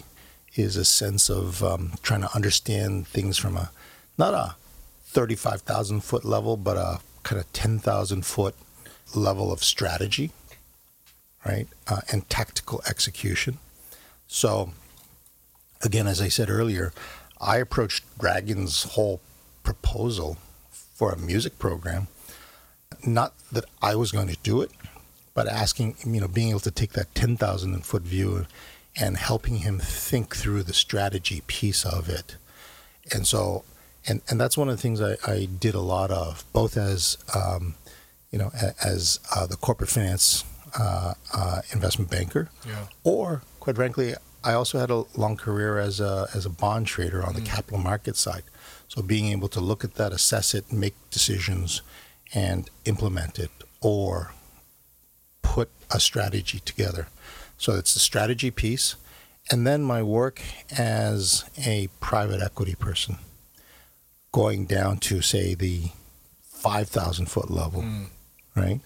is 0.56 0.78
a 0.78 0.86
sense 0.86 1.30
of 1.30 1.62
um, 1.64 1.94
trying 2.02 2.22
to 2.22 2.34
understand 2.34 3.08
things 3.08 3.38
from 3.38 3.58
a 3.58 3.72
not 4.18 4.34
a 4.34 4.56
thirty 5.04 5.36
five 5.36 5.62
thousand 5.62 6.02
foot 6.02 6.24
level, 6.24 6.58
but 6.58 6.78
a 6.78 7.00
kind 7.24 7.40
of 7.40 7.52
ten 7.54 7.80
thousand 7.80 8.26
foot 8.26 8.56
level 9.14 9.52
of 9.52 9.64
strategy, 9.64 10.32
right, 11.46 11.68
uh, 11.88 12.02
and 12.12 12.28
tactical 12.30 12.82
execution. 12.88 13.60
So, 14.28 14.72
again, 15.84 16.08
as 16.08 16.22
I 16.22 16.28
said 16.28 16.50
earlier, 16.50 16.92
I 17.40 17.58
approached 17.58 18.04
Dragon's 18.18 18.84
whole 18.84 19.22
proposal 19.64 20.38
for 20.72 21.12
a 21.12 21.18
music 21.18 21.60
program. 21.60 22.08
Not 23.06 23.34
that 23.52 23.66
I 23.82 23.96
was 23.96 24.12
going 24.12 24.28
to 24.28 24.38
do 24.42 24.62
it, 24.62 24.72
but 25.34 25.48
asking, 25.48 25.98
you 26.06 26.22
know, 26.22 26.28
being 26.28 26.50
able 26.50 26.62
to 26.62 26.72
take 26.72 26.94
that 26.94 27.14
10,000 27.14 27.86
foot 27.86 28.04
view 28.04 28.46
and 28.96 29.18
helping 29.18 29.58
him 29.58 29.80
think 29.80 30.36
through 30.36 30.64
the 30.64 30.74
strategy 30.74 31.44
piece 31.46 31.86
of 31.86 32.08
it. 32.10 32.38
And 33.14 33.28
so, 33.28 33.66
and, 34.08 34.22
and 34.30 34.40
that's 34.40 34.58
one 34.58 34.70
of 34.70 34.78
the 34.78 34.82
things 34.82 35.02
I, 35.02 35.18
I 35.28 35.46
did 35.46 35.76
a 35.76 35.82
lot 35.82 36.12
of, 36.12 36.46
both 36.54 36.78
as, 36.78 37.18
um, 37.36 37.76
you 38.32 38.40
know, 38.40 38.52
as 38.84 39.20
uh, 39.36 39.46
the 39.46 39.58
corporate 39.58 39.90
finance 39.90 40.46
Uh, 40.78 41.14
uh, 41.34 41.62
investment 41.72 42.10
banker, 42.12 42.50
Yeah. 42.68 42.88
or 43.04 43.44
quite 43.62 43.78
frankly, 43.78 44.14
I 44.44 44.54
also 44.54 44.78
had 44.78 44.92
a 44.92 45.06
long 45.16 45.38
career 45.38 45.80
as 45.80 46.00
a, 46.02 46.28
as 46.34 46.46
a 46.46 46.50
bond 46.50 46.86
trader 46.88 47.26
on 47.26 47.34
the 47.34 47.42
mm. 47.42 47.46
capital 47.46 47.80
market 47.80 48.18
side. 48.18 48.44
So 48.90 49.02
being 49.02 49.28
able 49.32 49.48
to 49.50 49.62
look 49.62 49.84
at 49.86 49.96
that, 49.96 50.12
assess 50.12 50.54
it, 50.54 50.72
make 50.74 50.94
decisions, 51.12 51.82
and 52.34 52.70
implement 52.84 53.40
it, 53.40 53.52
or 53.80 54.34
put 55.42 55.70
a 55.90 56.00
strategy 56.00 56.60
together. 56.60 57.08
So 57.58 57.74
it's 57.76 57.94
the 57.94 58.00
strategy 58.02 58.52
piece, 58.52 58.96
and 59.50 59.66
then 59.66 59.82
my 59.82 60.04
work 60.04 60.42
as 60.78 61.46
a 61.58 61.88
private 62.02 62.42
equity 62.42 62.76
person, 62.76 63.18
going 64.32 64.66
down 64.66 64.98
to 64.98 65.22
say 65.22 65.56
the 65.56 65.92
five 66.44 66.90
thousand 66.90 67.28
foot 67.28 67.50
level, 67.50 67.82
Mm. 67.82 68.08
right? 68.56 68.82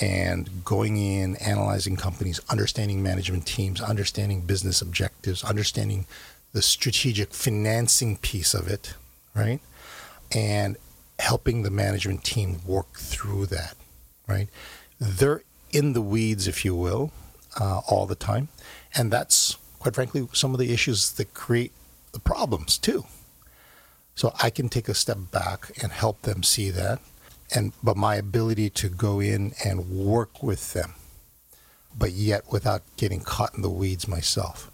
And 0.00 0.64
going 0.64 0.96
in, 0.96 1.36
analyzing 1.36 1.96
companies, 1.96 2.40
understanding 2.48 3.02
management 3.02 3.46
teams, 3.46 3.80
understanding 3.80 4.42
business 4.42 4.82
objectives, 4.82 5.42
understanding 5.44 6.06
the 6.52 6.62
strategic 6.62 7.32
financing 7.32 8.16
piece 8.16 8.54
of 8.54 8.68
it, 8.68 8.94
right? 9.34 9.60
And 10.32 10.76
helping 11.18 11.62
the 11.62 11.70
management 11.70 12.24
team 12.24 12.58
work 12.66 12.94
through 12.94 13.46
that, 13.46 13.74
right? 14.26 14.48
They're 14.98 15.42
in 15.70 15.92
the 15.92 16.02
weeds, 16.02 16.46
if 16.46 16.64
you 16.64 16.74
will, 16.74 17.12
uh, 17.60 17.80
all 17.88 18.06
the 18.06 18.14
time. 18.14 18.48
And 18.94 19.10
that's, 19.10 19.56
quite 19.78 19.94
frankly, 19.94 20.28
some 20.32 20.52
of 20.52 20.58
the 20.58 20.72
issues 20.72 21.12
that 21.12 21.34
create 21.34 21.72
the 22.12 22.20
problems, 22.20 22.78
too. 22.78 23.04
So 24.14 24.32
I 24.42 24.48
can 24.50 24.68
take 24.68 24.88
a 24.88 24.94
step 24.94 25.18
back 25.30 25.70
and 25.82 25.92
help 25.92 26.22
them 26.22 26.42
see 26.42 26.70
that. 26.70 27.00
And 27.54 27.72
but 27.82 27.96
my 27.96 28.16
ability 28.16 28.70
to 28.70 28.88
go 28.88 29.20
in 29.20 29.52
and 29.64 29.90
work 29.90 30.42
with 30.42 30.72
them, 30.72 30.94
but 31.96 32.12
yet 32.12 32.50
without 32.50 32.82
getting 32.96 33.20
caught 33.20 33.54
in 33.54 33.62
the 33.62 33.70
weeds 33.70 34.08
myself, 34.08 34.70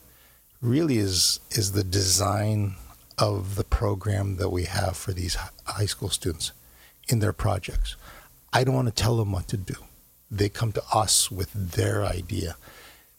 really 0.60 0.98
is 0.98 1.40
is 1.50 1.72
the 1.72 1.84
design 1.84 2.76
of 3.18 3.56
the 3.56 3.64
program 3.64 4.36
that 4.36 4.48
we 4.48 4.64
have 4.64 4.96
for 4.96 5.12
these 5.12 5.36
high 5.66 5.86
school 5.86 6.08
students 6.08 6.52
in 7.08 7.18
their 7.18 7.32
projects. 7.32 7.96
I 8.52 8.64
don't 8.64 8.74
want 8.74 8.88
to 8.88 9.02
tell 9.02 9.16
them 9.16 9.32
what 9.32 9.48
to 9.48 9.56
do. 9.56 9.74
They 10.30 10.48
come 10.48 10.72
to 10.72 10.82
us 10.92 11.30
with 11.30 11.52
their 11.52 12.04
idea. 12.04 12.56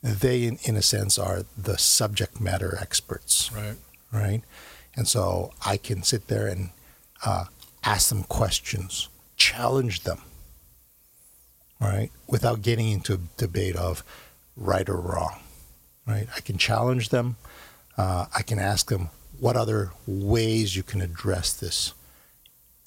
They, 0.01 0.43
in, 0.43 0.57
in 0.63 0.75
a 0.75 0.81
sense, 0.81 1.17
are 1.17 1.45
the 1.57 1.77
subject 1.77 2.41
matter 2.41 2.77
experts. 2.81 3.51
Right. 3.53 3.75
Right. 4.11 4.41
And 4.95 5.07
so 5.07 5.53
I 5.65 5.77
can 5.77 6.03
sit 6.03 6.27
there 6.27 6.47
and 6.47 6.69
uh, 7.25 7.45
ask 7.83 8.09
them 8.09 8.23
questions, 8.23 9.07
challenge 9.43 10.03
them, 10.03 10.21
right, 11.81 12.11
without 12.27 12.61
getting 12.61 12.89
into 12.89 13.13
a 13.13 13.19
debate 13.35 13.75
of 13.75 14.03
right 14.55 14.87
or 14.87 14.99
wrong, 15.09 15.39
right? 16.07 16.27
I 16.37 16.39
can 16.39 16.57
challenge 16.57 17.09
them. 17.09 17.35
Uh, 17.97 18.25
I 18.33 18.41
can 18.41 18.57
ask 18.57 18.89
them 18.89 19.09
what 19.39 19.57
other 19.57 19.91
ways 20.07 20.77
you 20.77 20.83
can 20.83 21.01
address 21.01 21.51
this, 21.53 21.93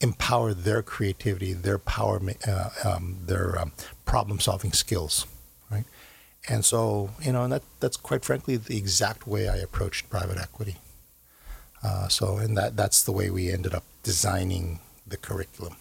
empower 0.00 0.54
their 0.54 0.82
creativity, 0.82 1.52
their 1.52 1.78
power, 1.78 2.20
uh, 2.48 2.70
um, 2.84 3.18
their 3.26 3.58
um, 3.60 3.72
problem-solving 4.06 4.72
skills, 4.72 5.26
right? 5.70 5.84
And 6.48 6.64
so, 6.64 7.10
you 7.20 7.32
know, 7.32 7.42
and 7.44 7.52
that, 7.52 7.64
that's 7.80 7.98
quite 7.98 8.24
frankly 8.24 8.56
the 8.56 8.78
exact 8.78 9.26
way 9.26 9.48
I 9.48 9.56
approached 9.56 10.08
private 10.08 10.38
equity. 10.38 10.76
Uh, 11.82 12.08
so, 12.08 12.38
and 12.38 12.56
that 12.56 12.76
that's 12.76 13.02
the 13.02 13.12
way 13.12 13.30
we 13.30 13.52
ended 13.52 13.74
up 13.74 13.84
designing 14.02 14.80
the 15.06 15.18
curriculum. 15.18 15.76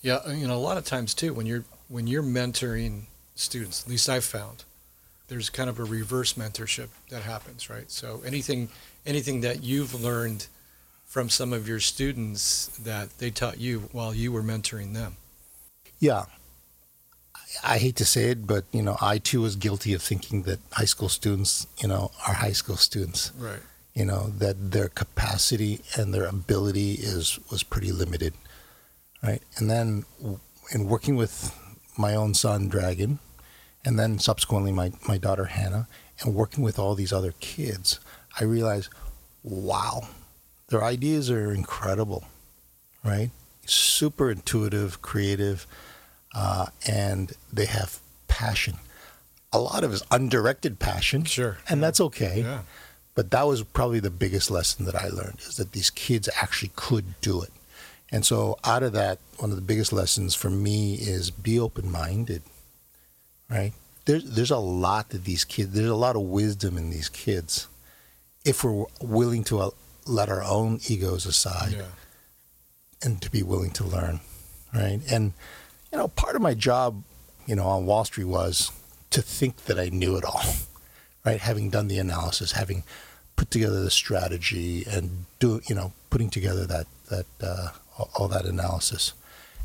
Yeah, 0.00 0.20
uh, 0.26 0.32
you 0.32 0.46
know, 0.46 0.54
a 0.54 0.58
lot 0.58 0.76
of 0.76 0.84
times 0.84 1.14
too, 1.14 1.32
when 1.32 1.46
you're 1.46 1.64
when 1.88 2.06
you're 2.06 2.22
mentoring 2.22 3.02
students, 3.34 3.82
at 3.82 3.88
least 3.88 4.08
I've 4.08 4.24
found, 4.24 4.64
there's 5.28 5.50
kind 5.50 5.70
of 5.70 5.78
a 5.78 5.84
reverse 5.84 6.34
mentorship 6.34 6.88
that 7.10 7.22
happens, 7.22 7.68
right? 7.68 7.90
So 7.90 8.22
anything 8.24 8.68
anything 9.06 9.40
that 9.40 9.62
you've 9.62 9.94
learned 9.94 10.46
from 11.06 11.30
some 11.30 11.52
of 11.52 11.66
your 11.66 11.80
students 11.80 12.66
that 12.78 13.18
they 13.18 13.30
taught 13.30 13.58
you 13.58 13.88
while 13.92 14.14
you 14.14 14.30
were 14.30 14.42
mentoring 14.42 14.92
them. 14.92 15.16
Yeah. 15.98 16.26
I 17.64 17.78
hate 17.78 17.96
to 17.96 18.04
say 18.04 18.30
it, 18.30 18.46
but 18.46 18.64
you 18.72 18.82
know, 18.82 18.98
I 19.00 19.16
too 19.18 19.40
was 19.40 19.56
guilty 19.56 19.94
of 19.94 20.02
thinking 20.02 20.42
that 20.42 20.58
high 20.72 20.84
school 20.84 21.08
students, 21.08 21.66
you 21.80 21.88
know, 21.88 22.10
are 22.26 22.34
high 22.34 22.52
school 22.52 22.76
students. 22.76 23.32
Right 23.38 23.60
you 23.98 24.04
know 24.04 24.28
that 24.38 24.70
their 24.70 24.88
capacity 24.88 25.80
and 25.96 26.14
their 26.14 26.26
ability 26.26 26.92
is 26.92 27.40
was 27.50 27.64
pretty 27.64 27.90
limited 27.90 28.32
right? 29.22 29.42
And 29.56 29.70
then 29.70 30.04
in 30.72 30.88
working 30.88 31.16
with 31.16 31.56
my 31.96 32.14
own 32.14 32.34
son 32.34 32.68
dragon 32.68 33.18
and 33.84 33.98
then 33.98 34.18
subsequently 34.18 34.72
my, 34.72 34.92
my 35.08 35.18
daughter 35.18 35.46
hannah 35.46 35.88
and 36.20 36.34
working 36.34 36.62
with 36.62 36.78
all 36.78 36.94
these 36.94 37.12
other 37.12 37.32
kids 37.40 37.98
i 38.38 38.44
realized 38.44 38.88
wow 39.42 40.06
their 40.68 40.84
ideas 40.84 41.28
are 41.30 41.52
incredible 41.52 42.24
right? 43.04 43.30
Super 43.66 44.30
intuitive 44.30 45.02
creative 45.02 45.66
uh, 46.34 46.66
and 46.86 47.32
they 47.52 47.66
have 47.66 48.00
passion. 48.28 48.76
A 49.52 49.58
lot 49.58 49.82
of 49.82 49.90
it 49.90 49.94
is 49.94 50.02
undirected 50.10 50.78
passion 50.78 51.24
sure. 51.24 51.58
and 51.68 51.82
that's 51.82 52.00
okay. 52.00 52.42
Yeah. 52.42 52.62
But 53.14 53.30
that 53.32 53.46
was 53.46 53.64
probably 53.64 53.98
the 53.98 54.10
biggest 54.10 54.50
lesson 54.50 54.84
that 54.84 54.94
I 54.94 55.08
learned 55.08 55.40
is 55.40 55.56
that 55.56 55.72
these 55.72 55.90
kids 55.90 56.28
actually 56.40 56.70
could 56.76 57.20
do 57.20 57.42
it. 57.42 57.50
And 58.10 58.24
so 58.24 58.58
out 58.64 58.82
of 58.82 58.92
that, 58.92 59.18
one 59.38 59.50
of 59.50 59.56
the 59.56 59.62
biggest 59.62 59.92
lessons 59.92 60.34
for 60.34 60.50
me 60.50 60.94
is 60.94 61.30
be 61.30 61.58
open 61.58 61.90
minded. 61.90 62.42
Right? 63.50 63.72
There's 64.04 64.24
there's 64.24 64.50
a 64.50 64.58
lot 64.58 65.10
that 65.10 65.24
these 65.24 65.44
kids 65.44 65.72
there's 65.72 65.90
a 65.90 65.94
lot 65.94 66.16
of 66.16 66.22
wisdom 66.22 66.78
in 66.78 66.90
these 66.90 67.08
kids 67.08 67.68
if 68.44 68.64
we're 68.64 68.86
willing 69.02 69.44
to 69.44 69.60
uh, 69.60 69.70
let 70.06 70.30
our 70.30 70.42
own 70.42 70.80
egos 70.88 71.26
aside 71.26 71.72
yeah. 71.72 71.82
and 73.02 73.20
to 73.20 73.30
be 73.30 73.42
willing 73.42 73.70
to 73.72 73.84
learn. 73.84 74.20
Right? 74.74 75.00
And 75.10 75.32
you 75.92 75.98
know, 75.98 76.08
part 76.08 76.36
of 76.36 76.42
my 76.42 76.54
job, 76.54 77.02
you 77.46 77.56
know, 77.56 77.64
on 77.64 77.86
Wall 77.86 78.04
Street 78.04 78.24
was 78.24 78.70
to 79.10 79.22
think 79.22 79.64
that 79.64 79.78
I 79.78 79.88
knew 79.88 80.16
it 80.16 80.24
all. 80.24 80.42
Right? 81.26 81.40
Having 81.40 81.70
done 81.70 81.88
the 81.88 81.98
analysis, 81.98 82.52
having 82.52 82.84
put 83.38 83.50
together 83.50 83.82
the 83.82 83.90
strategy 83.90 84.84
and 84.90 85.26
do 85.38 85.60
you 85.68 85.74
know 85.74 85.92
putting 86.10 86.30
together 86.30 86.66
that 86.66 86.86
that 87.08 87.26
uh, 87.40 87.68
all 88.14 88.28
that 88.28 88.44
analysis, 88.44 89.12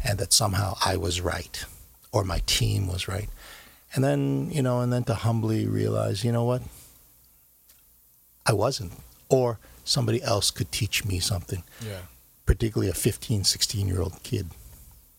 and 0.04 0.20
that 0.20 0.34
somehow 0.34 0.76
I 0.86 0.98
was 0.98 1.22
right 1.22 1.64
or 2.12 2.24
my 2.24 2.42
team 2.46 2.88
was 2.88 3.08
right, 3.08 3.30
and 3.94 4.04
then 4.04 4.50
you 4.52 4.62
know 4.62 4.82
and 4.82 4.92
then 4.92 5.04
to 5.06 5.14
humbly 5.14 5.66
realize 5.68 6.24
you 6.24 6.32
know 6.32 6.44
what 6.44 6.62
I 8.46 8.54
wasn't 8.54 8.94
or 9.30 9.60
somebody 9.84 10.22
else 10.22 10.52
could 10.52 10.72
teach 10.72 11.06
me 11.06 11.20
something. 11.20 11.64
Yeah. 11.86 12.02
Particularly 12.46 12.92
a 12.92 12.94
15, 12.94 13.44
16 13.44 13.88
year 13.88 14.02
old 14.02 14.22
kid, 14.24 14.48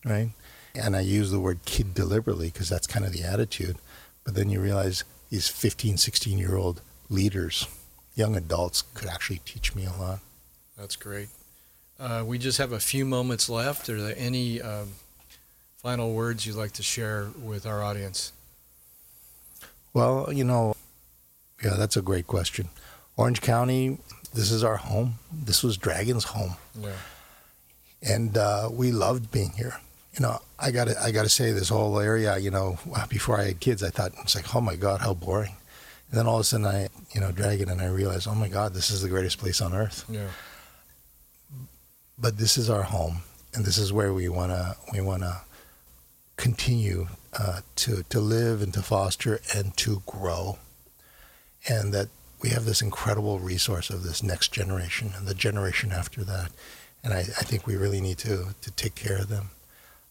right? 0.03 0.29
And 0.73 0.95
I 0.95 1.01
use 1.01 1.31
the 1.31 1.39
word 1.39 1.59
kid 1.65 1.93
deliberately 1.93 2.47
because 2.47 2.69
that's 2.69 2.87
kind 2.87 3.05
of 3.05 3.13
the 3.13 3.23
attitude. 3.23 3.77
But 4.23 4.35
then 4.35 4.49
you 4.49 4.59
realize 4.59 5.03
these 5.29 5.47
15, 5.47 5.97
16 5.97 6.37
year 6.37 6.55
old 6.55 6.81
leaders 7.09 7.67
young 8.15 8.35
adults 8.35 8.81
could 8.81 9.09
actually 9.09 9.41
teach 9.45 9.75
me 9.75 9.85
a 9.85 9.91
lot. 10.01 10.19
That's 10.77 10.95
great. 10.95 11.27
Uh, 11.99 12.23
we 12.25 12.37
just 12.37 12.57
have 12.57 12.71
a 12.71 12.79
few 12.79 13.05
moments 13.05 13.49
left. 13.49 13.87
Are 13.89 14.01
there 14.01 14.15
any 14.17 14.61
um, 14.61 14.89
final 15.77 16.13
words 16.13 16.45
you'd 16.45 16.55
like 16.55 16.73
to 16.73 16.83
share 16.83 17.29
with 17.41 17.65
our 17.65 17.83
audience? 17.83 18.33
Well, 19.93 20.31
you 20.31 20.43
know, 20.43 20.75
yeah, 21.63 21.75
that's 21.77 21.95
a 21.95 22.01
great 22.01 22.27
question. 22.27 22.67
Orange 23.15 23.41
County, 23.41 23.97
this 24.33 24.51
is 24.51 24.63
our 24.63 24.75
home. 24.75 25.15
This 25.31 25.63
was 25.63 25.77
Dragon's 25.77 26.25
home. 26.25 26.55
Yeah. 26.79 26.89
And 28.01 28.37
uh, 28.37 28.69
we 28.71 28.91
loved 28.91 29.31
being 29.31 29.51
here. 29.51 29.77
You 30.13 30.21
know, 30.21 30.39
I 30.59 30.71
got 30.71 30.87
to 30.87 31.01
I 31.01 31.11
got 31.11 31.23
to 31.23 31.29
say 31.29 31.51
this 31.51 31.69
whole 31.69 31.99
area. 31.99 32.37
You 32.37 32.51
know, 32.51 32.77
before 33.09 33.39
I 33.39 33.45
had 33.45 33.59
kids, 33.59 33.83
I 33.83 33.89
thought 33.89 34.11
it's 34.21 34.35
like, 34.35 34.53
oh 34.53 34.61
my 34.61 34.75
God, 34.75 35.01
how 35.01 35.13
boring. 35.13 35.55
And 36.09 36.19
then 36.19 36.27
all 36.27 36.35
of 36.35 36.41
a 36.41 36.43
sudden, 36.43 36.65
I, 36.65 36.89
you 37.13 37.21
know, 37.21 37.31
Dragon, 37.31 37.69
and 37.69 37.81
I 37.81 37.87
realized, 37.87 38.27
oh 38.27 38.35
my 38.35 38.47
God, 38.47 38.73
this 38.73 38.91
is 38.91 39.01
the 39.01 39.09
greatest 39.09 39.37
place 39.39 39.61
on 39.61 39.73
earth. 39.73 40.05
Yeah. 40.09 40.27
But 42.17 42.37
this 42.37 42.57
is 42.57 42.69
our 42.69 42.83
home, 42.83 43.23
and 43.53 43.65
this 43.65 43.77
is 43.77 43.91
where 43.91 44.13
we 44.13 44.29
wanna 44.29 44.75
we 44.93 45.01
wanna 45.01 45.41
continue 46.37 47.07
uh, 47.37 47.61
to 47.77 48.03
to 48.03 48.19
live 48.19 48.61
and 48.61 48.73
to 48.73 48.81
foster 48.81 49.41
and 49.53 49.75
to 49.77 50.01
grow, 50.05 50.57
and 51.67 51.93
that 51.93 52.09
we 52.41 52.49
have 52.49 52.65
this 52.65 52.81
incredible 52.81 53.39
resource 53.39 53.89
of 53.89 54.03
this 54.03 54.21
next 54.23 54.51
generation 54.51 55.13
and 55.17 55.27
the 55.27 55.33
generation 55.33 55.91
after 55.91 56.23
that, 56.23 56.51
and 57.03 57.13
I, 57.13 57.19
I 57.19 57.43
think 57.43 57.67
we 57.67 57.75
really 57.75 58.01
need 58.01 58.17
to 58.19 58.55
to 58.61 58.71
take 58.71 58.95
care 58.95 59.17
of 59.17 59.29
them. 59.29 59.49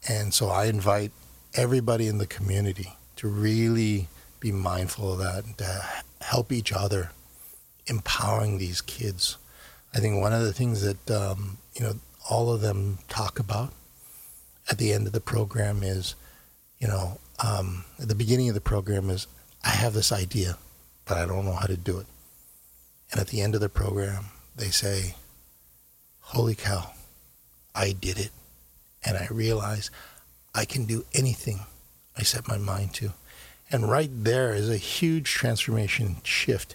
And 0.08 0.34
so 0.34 0.48
I 0.48 0.66
invite 0.66 1.12
everybody 1.54 2.06
in 2.08 2.18
the 2.18 2.26
community 2.26 2.96
to 3.16 3.28
really 3.28 4.08
be 4.40 4.52
mindful 4.52 5.12
of 5.12 5.18
that 5.20 5.44
and 5.44 5.56
to 5.58 5.84
help 6.20 6.52
each 6.52 6.72
other, 6.72 7.12
empowering 7.86 8.58
these 8.58 8.80
kids. 8.80 9.38
I 9.94 9.98
think 9.98 10.20
one 10.20 10.32
of 10.32 10.42
the 10.42 10.52
things 10.52 10.82
that 10.82 11.10
um, 11.10 11.58
you 11.74 11.82
know 11.82 11.94
all 12.28 12.52
of 12.52 12.60
them 12.60 12.98
talk 13.08 13.38
about 13.38 13.72
at 14.70 14.78
the 14.78 14.92
end 14.92 15.06
of 15.06 15.12
the 15.12 15.20
program 15.20 15.82
is, 15.82 16.14
you 16.78 16.88
know, 16.88 17.18
um, 17.44 17.84
at 18.00 18.08
the 18.08 18.14
beginning 18.14 18.48
of 18.48 18.54
the 18.54 18.60
program 18.60 19.10
is, 19.10 19.26
I 19.62 19.70
have 19.70 19.92
this 19.92 20.12
idea, 20.12 20.56
but 21.04 21.18
I 21.18 21.26
don't 21.26 21.44
know 21.44 21.52
how 21.52 21.66
to 21.66 21.76
do 21.76 21.98
it. 21.98 22.06
And 23.10 23.20
at 23.20 23.28
the 23.28 23.40
end 23.40 23.54
of 23.54 23.60
the 23.60 23.68
program, 23.68 24.26
they 24.56 24.70
say, 24.70 25.14
Holy 26.20 26.54
cow, 26.54 26.92
I 27.74 27.92
did 27.92 28.18
it. 28.18 28.30
And 29.04 29.18
I 29.18 29.28
realize 29.30 29.90
I 30.54 30.64
can 30.64 30.86
do 30.86 31.04
anything 31.12 31.60
I 32.16 32.22
set 32.22 32.48
my 32.48 32.56
mind 32.56 32.94
to. 32.94 33.12
And 33.70 33.90
right 33.90 34.10
there 34.10 34.54
is 34.54 34.70
a 34.70 34.76
huge 34.78 35.30
transformation 35.30 36.16
shift. 36.22 36.74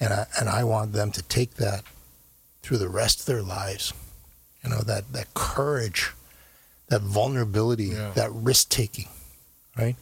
And 0.00 0.12
I, 0.12 0.26
and 0.38 0.48
I 0.48 0.64
want 0.64 0.92
them 0.92 1.10
to 1.12 1.22
take 1.22 1.54
that 1.54 1.82
through 2.66 2.78
the 2.78 2.88
rest 2.88 3.20
of 3.20 3.26
their 3.26 3.42
lives. 3.42 3.92
You 4.64 4.70
know, 4.70 4.80
that, 4.80 5.12
that 5.12 5.32
courage, 5.34 6.10
that 6.88 7.00
vulnerability, 7.00 7.84
yeah. 7.84 8.10
that 8.16 8.32
risk 8.32 8.70
taking, 8.70 9.06
right? 9.78 9.94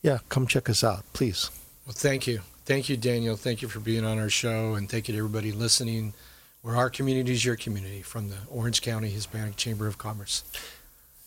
yeah, 0.02 0.18
come 0.28 0.46
check 0.46 0.70
us 0.70 0.82
out, 0.82 1.04
please. 1.12 1.50
Well, 1.86 1.94
thank 1.94 2.26
you. 2.26 2.40
Thank 2.64 2.88
you, 2.88 2.96
Daniel. 2.96 3.36
Thank 3.36 3.60
you 3.60 3.68
for 3.68 3.80
being 3.80 4.04
on 4.04 4.18
our 4.18 4.30
show, 4.30 4.74
and 4.74 4.88
thank 4.88 5.08
you 5.08 5.12
to 5.12 5.18
everybody 5.18 5.52
listening. 5.52 6.14
Where 6.62 6.76
our 6.76 6.90
community 6.90 7.32
is 7.32 7.44
your 7.44 7.56
community 7.56 8.02
from 8.02 8.30
the 8.30 8.36
Orange 8.48 8.82
County 8.82 9.10
Hispanic 9.10 9.56
Chamber 9.56 9.88
of 9.88 9.98
Commerce. 9.98 10.44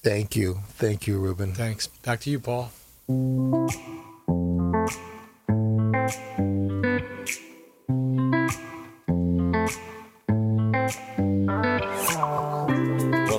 Thank 0.02 0.36
you. 0.36 0.60
Thank 0.70 1.08
you, 1.08 1.20
Ruben. 1.20 1.54
Thanks. 1.54 1.88
Back 1.88 2.22
to 2.22 2.30
you, 2.30 2.40
Paul. 2.40 2.72
Well, 3.08 3.78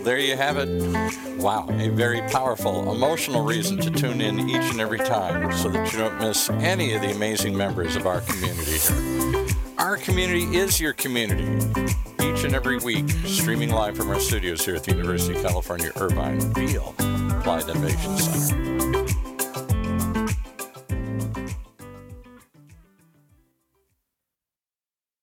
there 0.05 0.19
you 0.21 0.37
have 0.37 0.57
it. 0.59 0.69
Wow, 1.39 1.67
a 1.71 1.89
very 1.89 2.21
powerful, 2.29 2.93
emotional 2.93 3.43
reason 3.43 3.79
to 3.79 3.91
tune 3.91 4.21
in 4.21 4.49
each 4.49 4.71
and 4.71 4.81
every 4.81 4.99
time 4.99 5.51
so 5.53 5.69
that 5.71 5.93
you 5.93 5.99
don't 5.99 6.17
miss 6.21 6.49
any 6.49 6.95
of 6.95 7.03
the 7.03 7.11
amazing 7.11 7.57
members 7.57 7.97
of 7.97 8.07
our 8.07 8.21
community 8.21 8.79
here. 8.79 9.47
Our 9.79 9.97
community 9.97 10.45
is 10.57 10.81
your 10.81 10.93
community. 10.93 11.45
Each 12.23 12.45
and 12.45 12.55
every 12.55 12.79
week, 12.79 13.09
streaming 13.25 13.71
live 13.71 13.97
from 13.97 14.11
our 14.11 14.21
studios 14.21 14.65
here 14.65 14.77
at 14.77 14.85
the 14.85 14.93
University 14.93 15.35
of 15.35 15.43
California 15.43 15.91
Irvine 15.97 16.53
Beall 16.53 16.95
Applied 17.31 17.69
Innovation 17.69 18.17
Center. 18.17 19.06